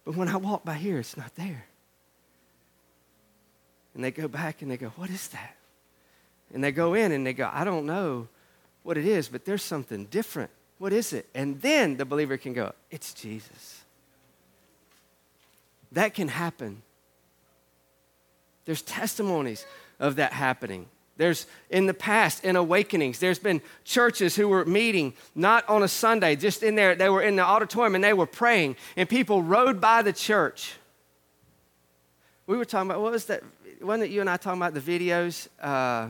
[0.04, 1.66] But when I walk by here, it's not there.
[3.94, 5.56] And they go back and they go, What is that?
[6.52, 8.28] And they go in and they go, I don't know
[8.84, 10.50] what it is, but there's something different.
[10.78, 11.28] What is it?
[11.34, 13.82] And then the believer can go, It's Jesus.
[15.92, 16.82] That can happen.
[18.64, 19.66] There's testimonies
[19.98, 20.86] of that happening.
[21.16, 25.88] There's in the past, in awakenings, there's been churches who were meeting not on a
[25.88, 29.42] Sunday, just in there, they were in the auditorium and they were praying, and people
[29.42, 30.74] rode by the church.
[32.46, 33.42] We were talking about, what was that?
[33.80, 35.48] Wasn't it you and I talking about the videos?
[35.60, 36.08] Uh,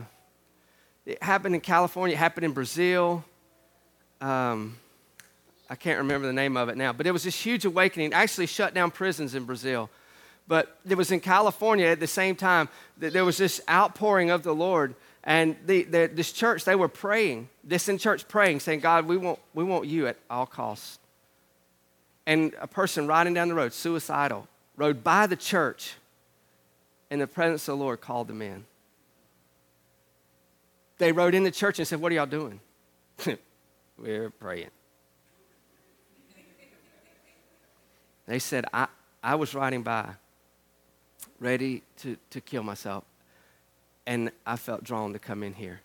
[1.05, 3.23] it happened in California, it happened in Brazil.
[4.21, 4.77] Um,
[5.69, 8.11] I can't remember the name of it now, but it was this huge awakening.
[8.11, 9.89] It actually shut down prisons in Brazil.
[10.47, 14.43] But it was in California at the same time that there was this outpouring of
[14.43, 14.95] the Lord.
[15.23, 19.17] And the, the, this church, they were praying, this in church praying, saying, God, we
[19.17, 20.99] want, we want you at all costs.
[22.27, 25.95] And a person riding down the road, suicidal, rode by the church,
[27.09, 28.65] and the presence of the Lord called them in
[30.97, 32.59] they rode in the church and said, What are y'all doing?
[33.97, 34.69] We're praying.
[38.27, 38.87] They said, I,
[39.23, 40.09] I was riding by,
[41.39, 43.03] ready to, to kill myself,
[44.07, 45.81] and I felt drawn to come in here.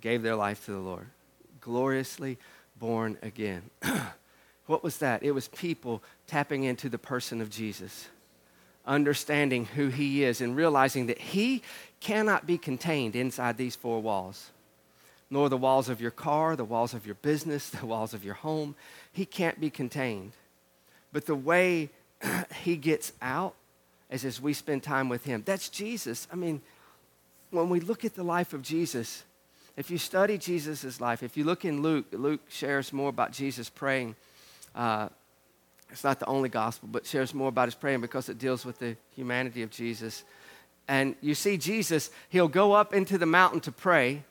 [0.00, 1.06] Gave their life to the Lord.
[1.60, 2.38] Gloriously
[2.76, 3.62] born again.
[4.66, 5.22] what was that?
[5.22, 8.08] It was people tapping into the person of Jesus
[8.86, 11.62] understanding who He is and realizing that He
[12.02, 14.50] cannot be contained inside these four walls,
[15.30, 18.34] nor the walls of your car, the walls of your business, the walls of your
[18.34, 18.74] home.
[19.12, 20.32] He can't be contained.
[21.12, 21.90] But the way
[22.62, 23.54] He gets out
[24.10, 25.42] is as we spend time with Him.
[25.46, 26.26] That's Jesus.
[26.32, 26.60] I mean,
[27.50, 29.22] when we look at the life of Jesus,
[29.76, 33.70] if you study Jesus' life, if you look in Luke, Luke shares more about Jesus
[33.70, 34.16] praying.
[34.74, 35.08] Uh,
[35.90, 38.78] it's not the only gospel, but shares more about his praying because it deals with
[38.78, 40.24] the humanity of Jesus.
[40.88, 44.22] And you see, Jesus, he'll go up into the mountain to pray,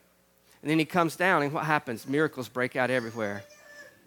[0.60, 2.06] and then he comes down, and what happens?
[2.06, 3.42] Miracles break out everywhere.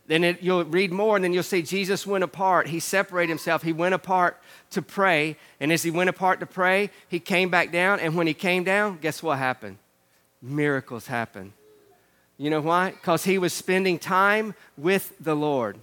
[0.08, 2.68] Then it, you'll read more, and then you'll see Jesus went apart.
[2.68, 3.64] He separated himself.
[3.64, 5.36] He went apart to pray.
[5.60, 8.00] And as he went apart to pray, he came back down.
[8.00, 9.78] And when he came down, guess what happened?
[10.42, 11.54] Miracles happened.
[12.38, 12.92] You know why?
[12.92, 15.80] Because he was spending time with the Lord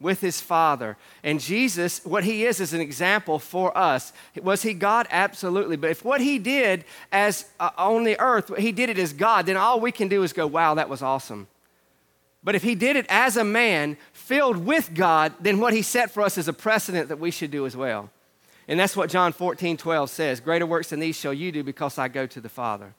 [0.00, 0.96] with his Father.
[1.22, 4.12] And Jesus, what he is, is an example for us.
[4.40, 5.06] Was he God?
[5.10, 5.76] Absolutely.
[5.76, 9.46] But if what he did as uh, on the earth, he did it as God,
[9.46, 11.48] then all we can do is go, wow, that was awesome.
[12.44, 16.10] But if he did it as a man filled with God, then what he set
[16.10, 18.10] for us is a precedent that we should do as well.
[18.68, 21.98] And that's what John 14, 12 says Greater works than these shall you do because
[21.98, 22.94] I go to the Father.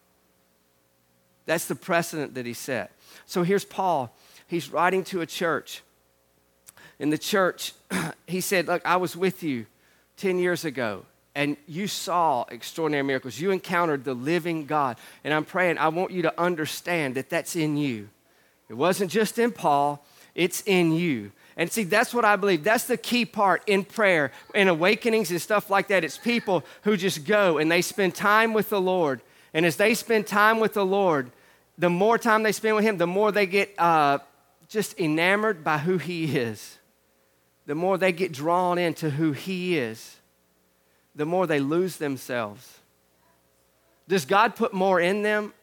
[1.46, 2.92] That's the precedent that he set.
[3.26, 4.16] So here's Paul.
[4.46, 5.84] He's writing to a church
[7.00, 7.74] in the church,
[8.28, 9.66] he said, Look, I was with you
[10.18, 13.40] 10 years ago, and you saw extraordinary miracles.
[13.40, 14.98] You encountered the living God.
[15.24, 18.10] And I'm praying, I want you to understand that that's in you.
[18.68, 21.32] It wasn't just in Paul, it's in you.
[21.58, 22.64] And see, that's what I believe.
[22.64, 26.06] That's the key part in prayer, in awakenings and stuff like that.
[26.06, 29.22] It's people who just go and they spend time with the Lord.
[29.54, 31.32] And as they spend time with the Lord,
[31.78, 34.20] the more time they spend with Him, the more they get uh,
[34.70, 36.79] just enamored by who He is
[37.69, 40.15] the more they get drawn into who He is,
[41.13, 42.79] the more they lose themselves.
[44.08, 45.53] Does God put more in them?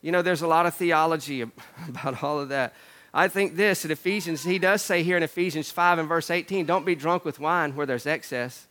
[0.00, 1.40] You know, there's a lot of theology
[1.88, 2.72] about all of that.
[3.12, 6.66] I think this in Ephesians, he does say here in Ephesians 5 and verse 18,
[6.66, 8.68] don't be drunk with wine where there's excess,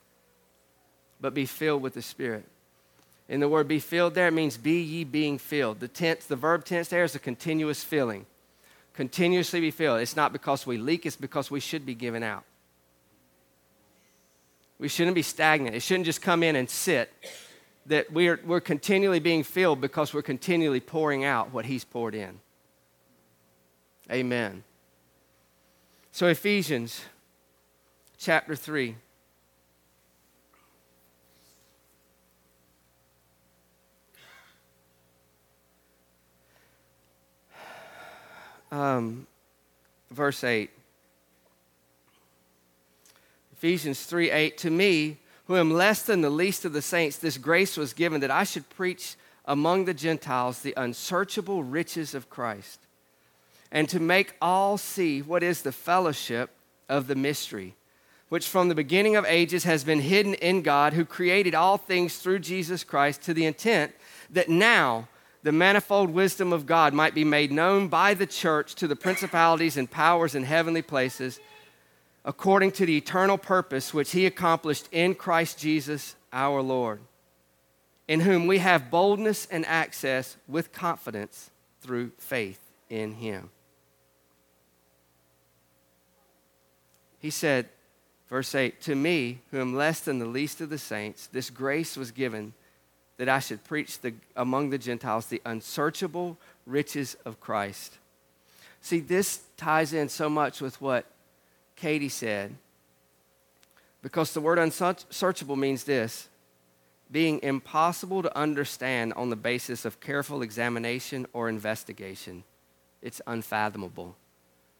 [1.20, 2.46] but be filled with the Spirit.
[3.28, 5.82] And the word be filled there means be ye being filled.
[5.82, 8.26] The tense, the verb tense there is a continuous filling
[8.98, 10.02] continuously be filled.
[10.02, 12.44] It's not because we leak, it's because we should be given out.
[14.80, 15.76] We shouldn't be stagnant.
[15.76, 17.14] It shouldn't just come in and sit.
[17.86, 22.40] that we're, we're continually being filled because we're continually pouring out what He's poured in.
[24.12, 24.64] Amen.
[26.12, 27.02] So, Ephesians
[28.18, 28.96] chapter 3.
[38.72, 39.28] Um,
[40.12, 40.70] verse 8.
[43.54, 44.58] Ephesians 3 8.
[44.60, 48.22] To me, who am less than the least of the saints, this grace was given
[48.22, 52.80] that I should preach among the Gentiles the unsearchable riches of Christ,
[53.72, 56.52] and to make all see what is the fellowship
[56.90, 57.76] of the mystery,
[58.30, 62.18] which from the beginning of ages has been hidden in God, who created all things
[62.18, 63.94] through Jesus Christ, to the intent
[64.30, 65.08] that now
[65.48, 69.78] the manifold wisdom of God might be made known by the church to the principalities
[69.78, 71.40] and powers in heavenly places
[72.26, 77.00] according to the eternal purpose which he accomplished in Christ Jesus our Lord,
[78.10, 83.50] in whom we have boldness and access with confidence through faith in him.
[87.20, 87.70] He said,
[88.28, 91.96] verse 8, To me, who am less than the least of the saints, this grace
[91.96, 92.54] was given
[93.18, 97.98] that I should preach the, among the Gentiles the unsearchable riches of Christ.
[98.82, 101.06] See, this ties in so much with what
[101.76, 102.56] Katie said.
[104.02, 106.30] Because the word unsearchable means this
[107.12, 112.44] being impossible to understand on the basis of careful examination or investigation.
[113.02, 114.16] It's unfathomable.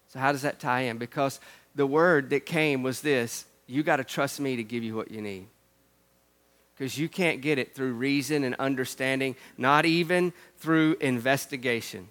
[0.10, 0.98] So, how does that tie in?
[0.98, 1.40] Because
[1.76, 5.12] the word that came was this you got to trust me to give you what
[5.12, 5.48] you need.
[6.78, 12.08] Because you can't get it through reason and understanding, not even through investigation.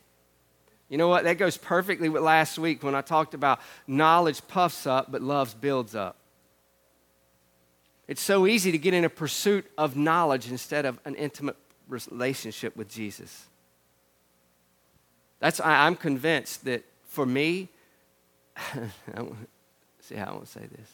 [0.88, 1.24] You know what?
[1.24, 5.60] That goes perfectly with last week when I talked about knowledge puffs up, but love
[5.60, 6.16] builds up.
[8.08, 11.56] It's so easy to get in a pursuit of knowledge instead of an intimate
[11.88, 13.46] relationship with Jesus.
[15.40, 17.68] That's I'm convinced that for me,
[20.00, 20.90] see how I want to say this.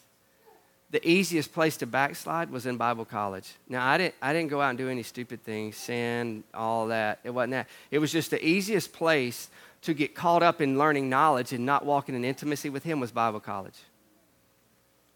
[0.92, 3.54] The easiest place to backslide was in Bible college.
[3.66, 7.18] Now I didn't I didn't go out and do any stupid things, sin, all that.
[7.24, 7.68] It wasn't that.
[7.90, 9.48] It was just the easiest place
[9.82, 13.10] to get caught up in learning knowledge and not walking in intimacy with Him was
[13.10, 13.78] Bible college.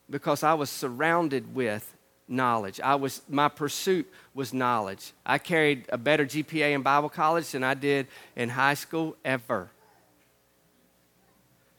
[0.09, 1.95] Because I was surrounded with
[2.29, 2.81] knowledge.
[2.81, 5.12] I was, my pursuit was knowledge.
[5.25, 9.71] I carried a better GPA in Bible college than I did in high school ever.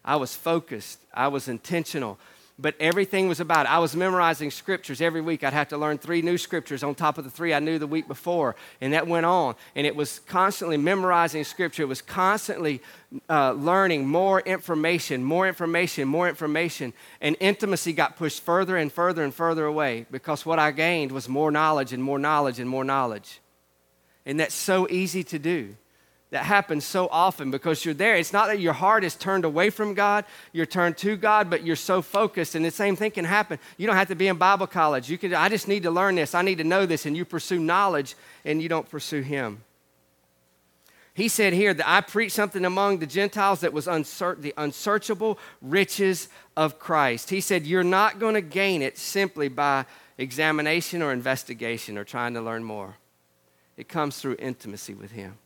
[0.05, 2.17] I was focused, I was intentional
[2.59, 3.71] but everything was about it.
[3.71, 5.43] I was memorizing scriptures every week.
[5.43, 7.85] I'd have to learn three new scriptures on top of the three I knew the
[7.85, 8.55] week before.
[8.81, 9.55] And that went on.
[9.75, 11.83] And it was constantly memorizing scripture.
[11.83, 12.81] It was constantly
[13.29, 16.93] uh, learning more information, more information, more information.
[17.21, 21.29] And intimacy got pushed further and further and further away because what I gained was
[21.29, 23.39] more knowledge and more knowledge and more knowledge.
[24.25, 25.75] And that's so easy to do
[26.29, 28.17] that happens so often because you're there.
[28.17, 31.63] It's not that your heart is turned away from God, you're turned to God, but
[31.63, 32.53] you're so focused.
[32.55, 33.59] And the same thing can happen.
[33.77, 35.09] You don't have to be in Bible college.
[35.09, 37.23] You can, I just need to learn this, I need to know this, and you
[37.23, 39.63] pursue knowledge and you don't pursue Him.
[41.13, 46.27] He said here that I preached something among the Gentiles that was the unsearchable riches
[46.55, 47.31] of Christ.
[47.31, 49.85] He said, You're not going to gain it simply by
[50.19, 52.97] examination or investigation or trying to learn more.
[53.77, 55.39] It comes through intimacy with Him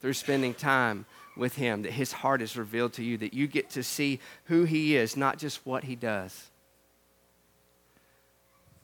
[0.00, 1.06] through spending time
[1.36, 4.64] with Him, that His heart is revealed to you, that you get to see who
[4.64, 6.50] He is, not just what He does.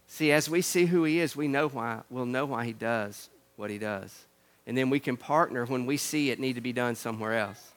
[0.06, 3.30] See, as we see who He is, we know why, we'll know why He does
[3.56, 4.26] what He does.
[4.66, 7.72] And then we can partner when we see it need to be done somewhere else.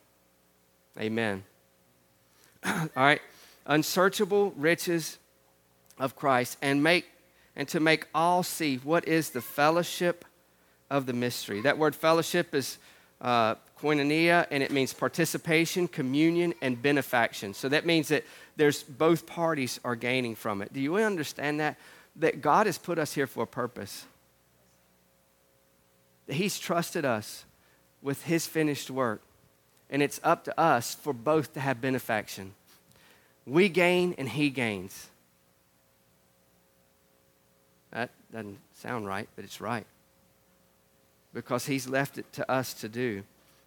[0.99, 1.43] Amen.
[2.65, 3.21] All right.
[3.65, 5.17] Unsearchable riches
[5.97, 7.05] of Christ and make
[7.55, 10.25] and to make all see what is the fellowship
[10.89, 11.61] of the mystery.
[11.61, 12.77] That word fellowship is
[13.25, 17.55] uh, koinonia, and it means participation, communion, and benefaction.
[17.55, 18.23] So that means that
[18.55, 20.71] there's both parties are gaining from it.
[20.71, 21.77] Do you understand that?
[22.17, 24.05] That God has put us here for a purpose.
[26.27, 27.45] That He's trusted us
[28.03, 29.21] with His finished work,
[29.89, 32.53] and it's up to us for both to have benefaction.
[33.47, 35.07] We gain and He gains.
[37.89, 39.87] That doesn't sound right, but it's right
[41.35, 43.23] because He's left it to us to do.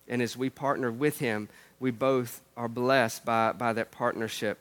[0.09, 1.49] And as we partner with Him,
[1.79, 4.59] we both are blessed by, by that partnership,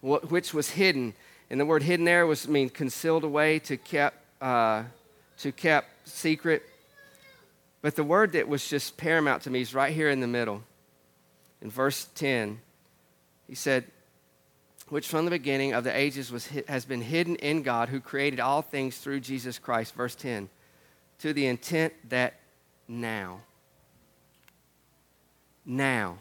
[0.00, 1.12] what, which was hidden.
[1.50, 4.84] And the word hidden there was mean concealed away, to kept, uh,
[5.40, 6.62] to kept secret.
[7.82, 10.62] But the word that was just paramount to me is right here in the middle.
[11.60, 12.60] In verse 10,
[13.48, 13.84] he said,
[14.88, 18.40] which from the beginning of the ages was, has been hidden in God who created
[18.40, 19.94] all things through Jesus Christ.
[19.94, 20.48] Verse 10
[21.18, 22.34] to the intent that
[22.86, 23.40] now,
[25.64, 26.18] now,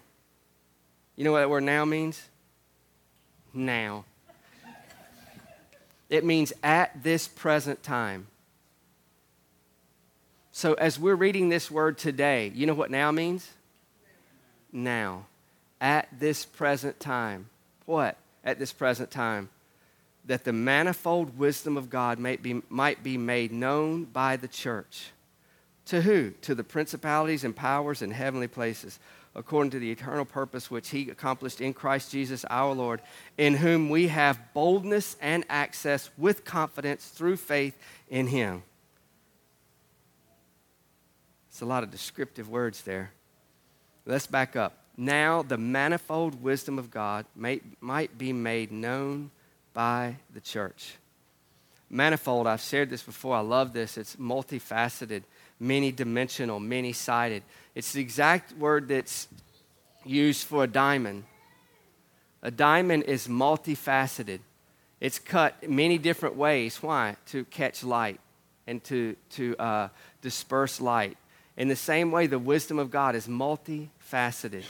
[1.16, 2.22] you know what that word now means?
[3.54, 4.06] Now.
[6.10, 8.28] It means at this present time.
[10.52, 13.50] So, as we're reading this word today, you know what now means?
[14.72, 15.26] Now.
[15.80, 17.50] At this present time.
[17.86, 18.18] What?
[18.44, 19.50] At this present time.
[20.28, 25.12] That the manifold wisdom of God might be, might be made known by the church.
[25.86, 26.32] To who?
[26.42, 29.00] To the principalities and powers in heavenly places,
[29.36, 33.02] according to the eternal purpose which He accomplished in Christ Jesus our Lord,
[33.38, 37.78] in whom we have boldness and access with confidence through faith
[38.10, 38.64] in Him.
[41.50, 43.12] It's a lot of descriptive words there.
[44.06, 44.78] Let's back up.
[44.98, 49.32] Now, the manifold wisdom of God may, might be made known
[49.78, 50.96] by the church.
[51.88, 53.36] Manifold, I've shared this before.
[53.36, 53.96] I love this.
[53.96, 55.22] It's multifaceted,
[55.60, 57.44] many dimensional, many sided.
[57.76, 59.28] It's the exact word that's
[60.04, 61.26] used for a diamond.
[62.42, 64.40] A diamond is multifaceted,
[65.00, 66.82] it's cut many different ways.
[66.82, 67.16] Why?
[67.28, 68.20] To catch light
[68.66, 69.90] and to, to uh,
[70.24, 71.18] disperse light.
[71.56, 74.64] In the same way, the wisdom of God is multifaceted.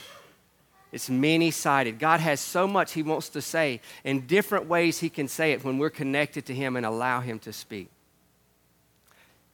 [0.90, 1.98] It's many sided.
[1.98, 3.80] God has so much He wants to say.
[4.04, 7.38] In different ways, He can say it when we're connected to Him and allow Him
[7.40, 7.88] to speak.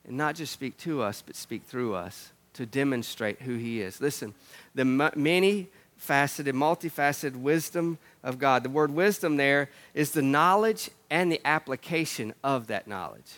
[0.06, 4.00] And not just speak to us, but speak through us to demonstrate who He is.
[4.00, 4.34] Listen,
[4.74, 8.62] the many faceted, multifaceted wisdom of God.
[8.62, 13.32] The word wisdom there is the knowledge and the application of that knowledge.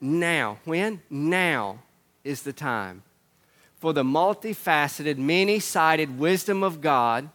[0.00, 0.58] Now.
[0.64, 1.02] When?
[1.10, 1.80] Now
[2.22, 3.02] is the time
[3.80, 7.30] for the multifaceted, many sided wisdom of God,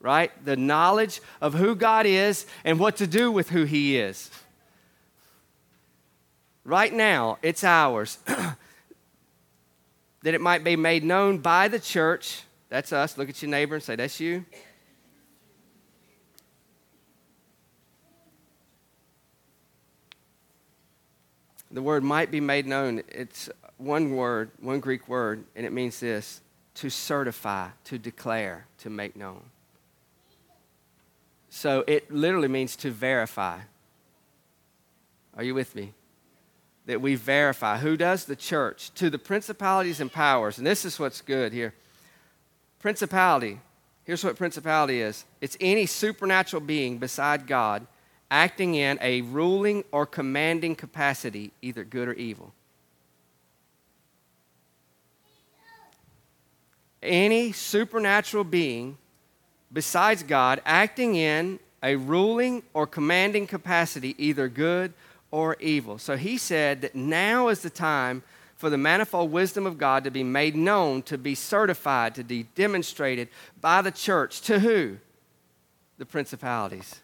[0.00, 0.32] right?
[0.44, 4.28] The knowledge of who God is and what to do with who He is.
[6.64, 8.18] Right now, it's ours.
[8.26, 12.42] that it might be made known by the church.
[12.68, 13.16] That's us.
[13.16, 14.44] Look at your neighbor and say, That's you.
[21.76, 23.02] The word might be made known.
[23.06, 26.40] It's one word, one Greek word, and it means this
[26.76, 29.42] to certify, to declare, to make known.
[31.50, 33.58] So it literally means to verify.
[35.36, 35.92] Are you with me?
[36.86, 37.76] That we verify.
[37.76, 38.24] Who does?
[38.24, 38.90] The church.
[38.94, 40.56] To the principalities and powers.
[40.56, 41.74] And this is what's good here.
[42.78, 43.60] Principality.
[44.04, 47.86] Here's what principality is it's any supernatural being beside God
[48.30, 52.52] acting in a ruling or commanding capacity, either good or evil.
[57.02, 58.98] Any supernatural being
[59.72, 64.92] besides God acting in a ruling or commanding capacity, either good
[65.30, 65.98] or evil.
[65.98, 68.22] So he said that now is the time
[68.56, 72.44] for the manifold wisdom of God to be made known, to be certified, to be
[72.54, 73.28] demonstrated
[73.60, 74.40] by the church.
[74.42, 74.96] To who?
[75.98, 77.00] The principalities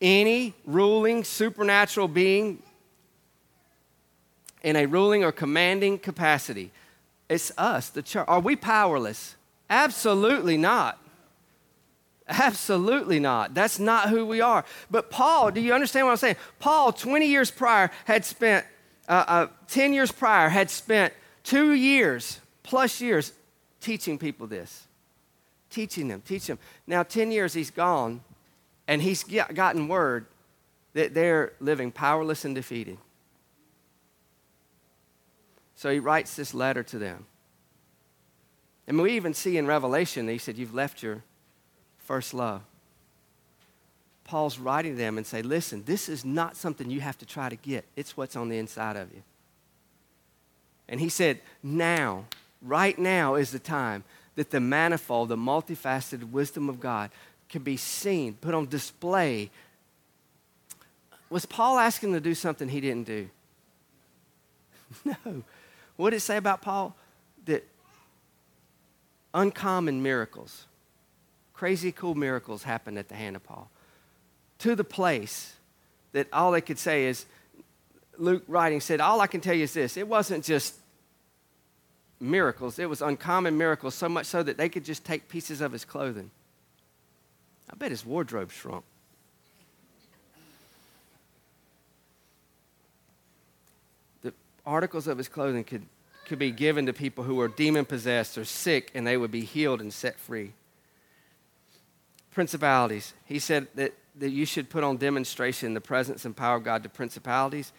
[0.00, 2.62] any ruling supernatural being
[4.62, 6.70] in a ruling or commanding capacity.
[7.28, 8.24] It's us, the church.
[8.28, 9.36] Are we powerless?
[9.70, 10.98] Absolutely not.
[12.28, 13.54] Absolutely not.
[13.54, 14.64] That's not who we are.
[14.90, 16.36] But Paul, do you understand what I'm saying?
[16.58, 18.66] Paul, 20 years prior, had spent,
[19.08, 23.32] uh, uh, 10 years prior, had spent two years plus years
[23.80, 24.86] teaching people this.
[25.70, 26.64] Teaching them, teaching them.
[26.86, 28.20] Now, 10 years he's gone,
[28.88, 30.26] and he's gotten word
[30.94, 32.98] that they're living powerless and defeated.
[35.74, 37.26] So he writes this letter to them.
[38.86, 41.22] And we even see in Revelation, that he said, You've left your
[41.98, 42.62] first love.
[44.24, 47.48] Paul's writing to them and say, Listen, this is not something you have to try
[47.48, 49.22] to get, it's what's on the inside of you.
[50.88, 52.24] And he said, Now,
[52.62, 54.04] right now is the time
[54.36, 57.10] that the manifold, the multifaceted wisdom of God
[57.48, 59.50] can be seen, put on display.
[61.30, 63.28] Was Paul asking to do something he didn't do?
[65.04, 65.42] No.
[65.96, 66.94] What did it say about Paul?
[67.46, 67.66] That
[69.34, 70.66] uncommon miracles,
[71.54, 73.70] crazy cool miracles happened at the hand of Paul.
[74.60, 75.54] To the place
[76.12, 77.26] that all they could say is,
[78.18, 80.76] Luke writing said, All I can tell you is this it wasn't just
[82.20, 85.72] miracles, it was uncommon miracles, so much so that they could just take pieces of
[85.72, 86.30] his clothing
[87.70, 88.84] I bet his wardrobe shrunk.
[94.22, 94.32] The
[94.64, 95.86] articles of his clothing could,
[96.26, 99.42] could be given to people who were demon possessed or sick, and they would be
[99.42, 100.52] healed and set free.
[102.32, 103.14] Principalities.
[103.24, 106.82] He said that, that you should put on demonstration the presence and power of God
[106.82, 107.72] to principalities.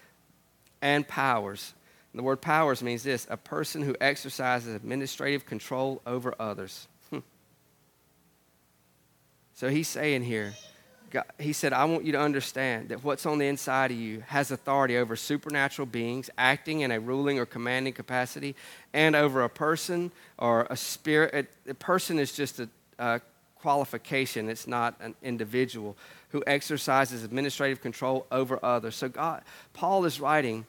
[0.82, 1.74] and powers.
[2.14, 6.88] And the word powers means this a person who exercises administrative control over others.
[9.58, 10.54] So he's saying here,
[11.10, 14.24] God, he said, I want you to understand that what's on the inside of you
[14.28, 18.56] has authority over supernatural beings acting in a ruling or commanding capacity
[18.94, 21.50] and over a person or a spirit.
[21.68, 23.20] A, person is just a, a
[23.56, 25.98] qualification, it's not an individual
[26.30, 28.96] who exercises administrative control over others.
[28.96, 29.42] So, God,
[29.74, 30.68] Paul is writing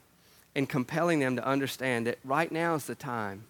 [0.54, 3.44] and compelling them to understand that right now is the time.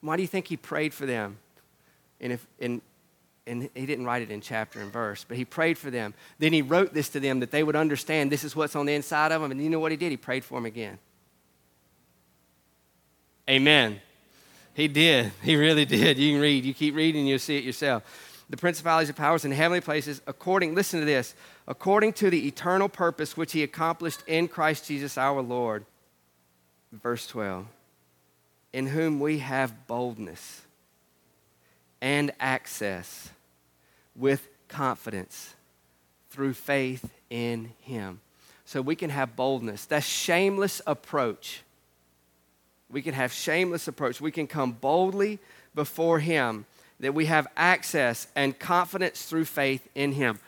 [0.00, 1.36] Why do you think he prayed for them?
[2.18, 2.80] And if, in
[3.46, 6.14] and he didn't write it in chapter and verse, but he prayed for them.
[6.38, 8.94] Then he wrote this to them that they would understand this is what's on the
[8.94, 9.50] inside of them.
[9.50, 10.10] And you know what he did?
[10.10, 10.98] He prayed for them again.
[13.50, 14.00] Amen.
[14.74, 15.32] He did.
[15.42, 16.18] He really did.
[16.18, 16.64] You can read.
[16.64, 18.04] You keep reading, you'll see it yourself.
[18.48, 21.34] The principalities and powers in heavenly places, according, listen to this,
[21.66, 25.84] according to the eternal purpose which he accomplished in Christ Jesus our Lord.
[26.92, 27.66] Verse 12.
[28.72, 30.62] In whom we have boldness
[32.02, 33.30] and access
[34.16, 35.54] with confidence
[36.30, 38.20] through faith in Him.
[38.64, 39.86] So we can have boldness.
[39.86, 41.62] That shameless approach.
[42.90, 44.20] We can have shameless approach.
[44.20, 45.38] We can come boldly
[45.74, 46.66] before Him,
[47.00, 50.40] that we have access and confidence through faith in Him.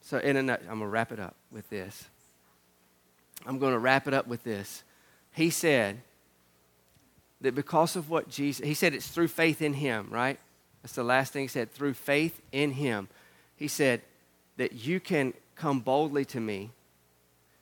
[0.00, 2.04] So, in a nut, I'm going to wrap it up with this.
[3.44, 4.84] I'm going to wrap it up with this.
[5.32, 6.00] He said,
[7.40, 10.38] that because of what Jesus, he said it's through faith in him, right?
[10.82, 13.08] That's the last thing he said, through faith in him.
[13.56, 14.02] He said
[14.56, 16.70] that you can come boldly to me,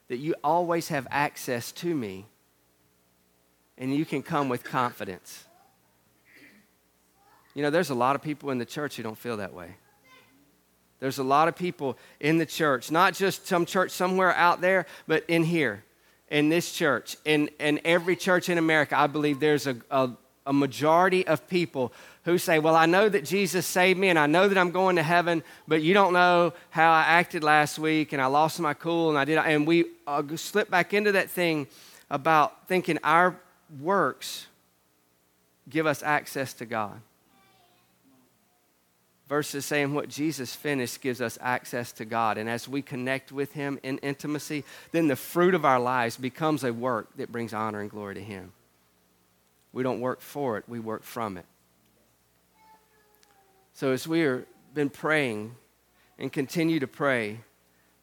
[0.08, 2.26] that you always have access to me,
[3.78, 5.44] and you can come with confidence.
[7.54, 9.76] You know, there's a lot of people in the church who don't feel that way.
[11.00, 14.86] There's a lot of people in the church, not just some church somewhere out there,
[15.06, 15.84] but in here
[16.34, 20.10] in this church, in, in every church in America, I believe there's a, a,
[20.44, 21.92] a majority of people
[22.24, 24.96] who say, Well, I know that Jesus saved me and I know that I'm going
[24.96, 28.74] to heaven, but you don't know how I acted last week and I lost my
[28.74, 29.38] cool and I did.
[29.38, 31.68] And we uh, slip back into that thing
[32.10, 33.36] about thinking our
[33.80, 34.48] works
[35.68, 37.00] give us access to God
[39.34, 42.38] versus saying what Jesus finished gives us access to God.
[42.38, 44.62] And as we connect with Him in intimacy,
[44.92, 48.22] then the fruit of our lives becomes a work that brings honor and glory to
[48.22, 48.52] Him.
[49.72, 51.46] We don't work for it, we work from it.
[53.72, 55.56] So as we have been praying
[56.16, 57.40] and continue to pray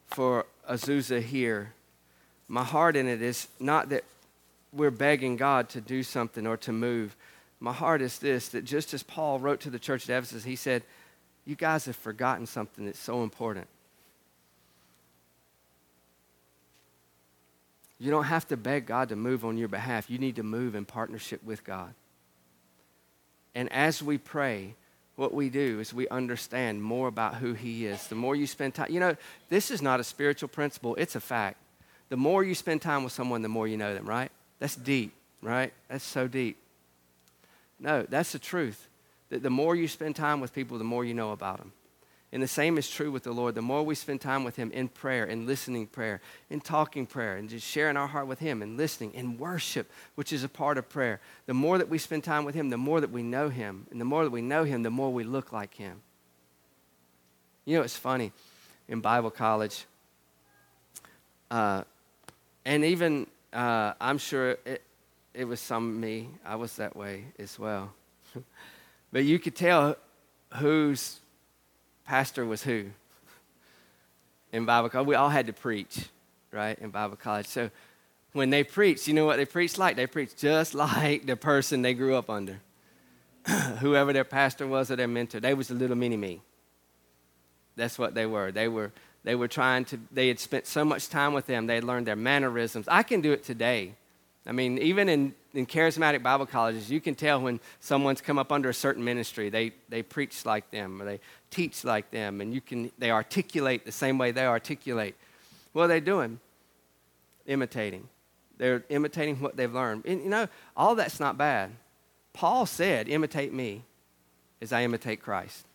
[0.08, 1.72] for Azusa here,
[2.50, 4.04] my heart in it is not that
[4.74, 7.16] we're begging God to do something or to move.
[7.62, 10.58] My heart is this that just as Paul wrote to the church at Ephesus, he
[10.58, 10.84] said,
[11.46, 13.68] you guys have forgotten something that's so important.
[18.00, 20.10] You don't have to beg God to move on your behalf.
[20.10, 21.94] You need to move in partnership with God.
[23.54, 24.76] And as we pray,
[25.16, 28.08] what we do is we understand more about who He is.
[28.08, 29.16] The more you spend time, you know,
[29.50, 31.58] this is not a spiritual principle, it's a fact.
[32.10, 34.32] The more you spend time with someone, the more you know them, right?
[34.60, 35.72] That's deep, right?
[35.88, 36.58] That's so deep.
[37.80, 38.88] No, that's the truth
[39.32, 41.72] that the more you spend time with people, the more you know about them.
[42.34, 43.56] And the same is true with the Lord.
[43.56, 47.38] The more we spend time with Him in prayer, in listening prayer, in talking prayer,
[47.38, 50.78] and just sharing our heart with Him, and listening, in worship, which is a part
[50.78, 53.48] of prayer, the more that we spend time with Him, the more that we know
[53.48, 53.88] Him.
[53.90, 56.02] And the more that we know Him, the more we look like Him.
[57.64, 58.34] You know, it's funny
[58.90, 59.86] in Bible college,
[61.50, 61.84] uh,
[62.66, 64.84] and even uh, I'm sure it,
[65.34, 67.94] it was some me, I was that way as well.
[69.12, 69.98] But you could tell
[70.56, 71.20] whose
[72.06, 72.86] pastor was who
[74.52, 75.08] in Bible college.
[75.08, 76.06] We all had to preach,
[76.52, 77.48] right, in Bible college.
[77.48, 77.70] So
[78.34, 79.96] when they preached, you know what they preached like?
[79.96, 82.60] They preached just like the person they grew up under.
[83.80, 86.42] Whoever their pastor was or their mentor, they was a little mini me.
[87.76, 88.52] That's what they were.
[88.52, 88.92] They were
[89.24, 92.08] they were trying to they had spent so much time with them, they had learned
[92.08, 92.88] their mannerisms.
[92.88, 93.94] I can do it today.
[94.46, 98.52] I mean, even in, in charismatic Bible colleges, you can tell when someone's come up
[98.52, 99.50] under a certain ministry.
[99.50, 101.20] They, they preach like them or they
[101.52, 105.16] teach like them, and you can, they articulate the same way they articulate.
[105.74, 106.40] What are they doing?
[107.46, 108.08] Imitating.
[108.58, 110.06] They're imitating what they've learned.
[110.06, 111.72] And you know, all that's not bad.
[112.34, 113.84] Paul said, Imitate me
[114.62, 115.66] as I imitate Christ.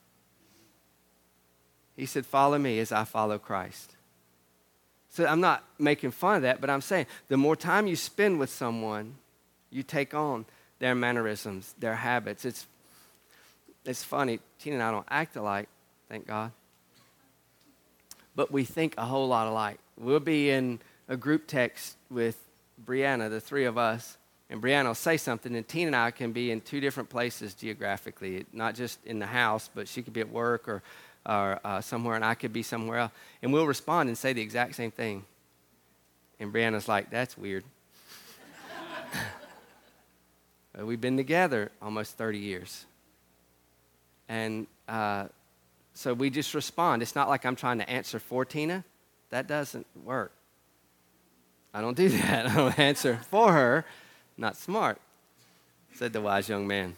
[1.96, 3.95] He said, Follow me as I follow Christ.
[5.16, 8.38] So I'm not making fun of that, but I'm saying the more time you spend
[8.38, 9.14] with someone,
[9.70, 10.44] you take on
[10.78, 12.44] their mannerisms, their habits.
[12.44, 12.66] It's,
[13.86, 14.40] it's funny.
[14.60, 15.70] Tina and I don't act alike,
[16.10, 16.52] thank God.
[18.34, 19.78] But we think a whole lot alike.
[19.96, 22.38] We'll be in a group text with
[22.84, 24.18] Brianna, the three of us,
[24.50, 27.54] and Brianna will say something, and Tina and I can be in two different places
[27.54, 30.82] geographically, not just in the house, but she could be at work or,
[31.26, 33.12] or uh, somewhere, and I could be somewhere else.
[33.42, 35.24] And we'll respond and say the exact same thing.
[36.38, 37.64] And Brianna's like, that's weird.
[40.78, 42.84] We've been together almost 30 years.
[44.28, 45.26] And uh,
[45.94, 47.02] so we just respond.
[47.02, 48.84] It's not like I'm trying to answer for Tina.
[49.30, 50.32] That doesn't work.
[51.72, 52.46] I don't do that.
[52.46, 53.84] I don't answer for her.
[54.36, 55.00] Not smart,
[55.94, 56.96] said the wise young man.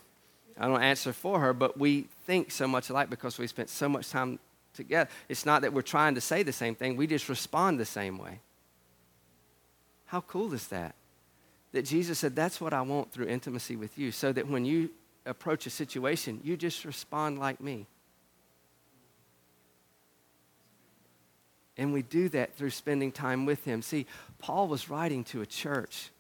[0.59, 3.89] I don't answer for her, but we think so much alike because we spent so
[3.89, 4.39] much time
[4.74, 5.09] together.
[5.31, 8.18] It's not that we're trying to say the same thing, we just respond the same
[8.18, 8.41] way.
[10.05, 10.95] How cool is that?
[11.72, 14.91] That Jesus said, That's what I want through intimacy with you, so that when you
[15.24, 17.87] approach a situation, you just respond like me.
[21.79, 23.81] And we do that through spending time with him.
[23.81, 24.05] See,
[24.39, 26.11] Paul was writing to a church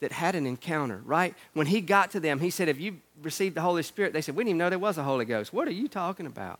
[0.00, 1.34] that had an encounter, right?
[1.54, 4.12] When he got to them, he said, Have you received the Holy Spirit?
[4.12, 5.52] They said, We didn't even know there was a Holy Ghost.
[5.52, 6.58] What are you talking about?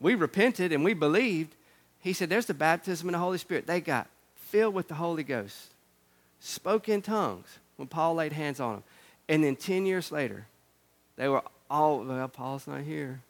[0.00, 1.56] We repented and we believed.
[2.00, 3.66] He said, There's the baptism in the Holy Spirit.
[3.66, 5.74] They got filled with the Holy Ghost,
[6.40, 8.82] spoke in tongues when Paul laid hands on them.
[9.28, 10.46] And then 10 years later,
[11.16, 13.20] they were all, well, Paul's not here.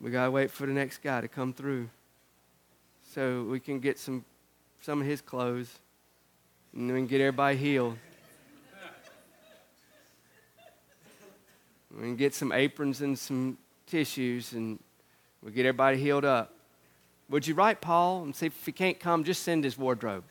[0.00, 1.88] We got to wait for the next guy to come through
[3.14, 4.24] so we can get some,
[4.80, 5.78] some of his clothes
[6.74, 7.98] and we can get everybody healed.
[11.94, 14.78] We can get some aprons and some tissues and
[15.42, 16.54] we'll get everybody healed up.
[17.28, 20.24] Would you write Paul and see if he can't come, just send his wardrobe?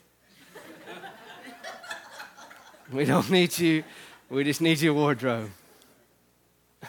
[2.91, 3.83] we don't need you,
[4.29, 5.51] we just need your wardrobe.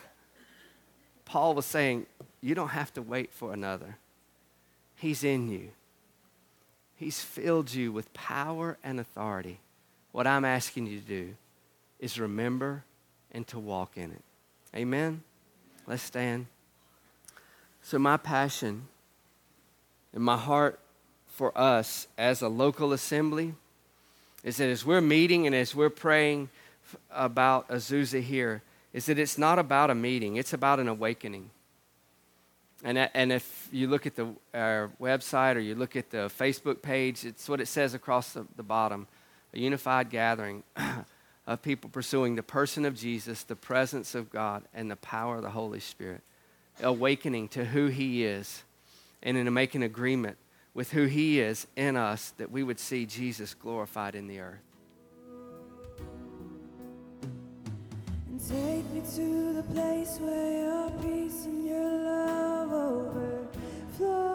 [1.27, 2.07] Paul was saying,
[2.41, 3.99] You don't have to wait for another,
[4.97, 5.71] he's in you.
[7.03, 9.59] He's filled you with power and authority.
[10.13, 11.35] What I'm asking you to do
[11.99, 12.85] is remember
[13.33, 14.23] and to walk in it.
[14.77, 15.23] Amen?
[15.87, 16.47] Let's stand.
[17.83, 18.87] So, my passion
[20.15, 20.79] and my heart
[21.27, 23.55] for us as a local assembly
[24.45, 26.51] is that as we're meeting and as we're praying
[27.11, 31.51] about Azusa here, is that it's not about a meeting, it's about an awakening.
[32.85, 36.83] And, and if you look at the, our website or you look at the Facebook
[36.83, 39.07] page, it's what it says across the, the bottom
[39.55, 40.63] a unified gathering
[41.47, 45.43] of people pursuing the person of Jesus, the presence of God, and the power of
[45.43, 46.23] the Holy Spirit.
[46.83, 48.63] Awakening to who He is
[49.23, 50.39] and in making agreement
[50.75, 54.61] with who He is in us that we would see Jesus glorified in the earth.
[58.49, 62.52] Take me to the place where your peace and your love
[62.83, 64.32] overflows,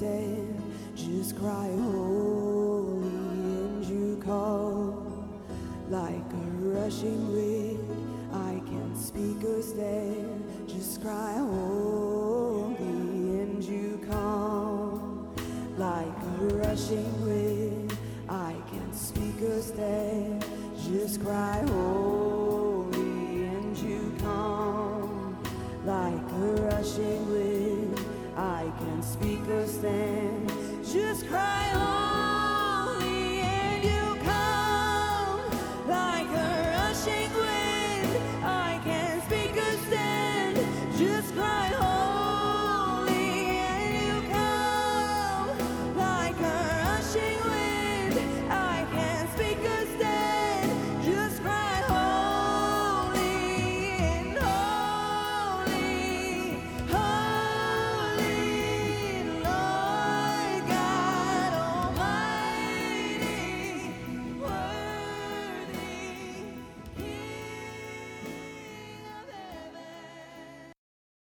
[0.00, 0.39] speak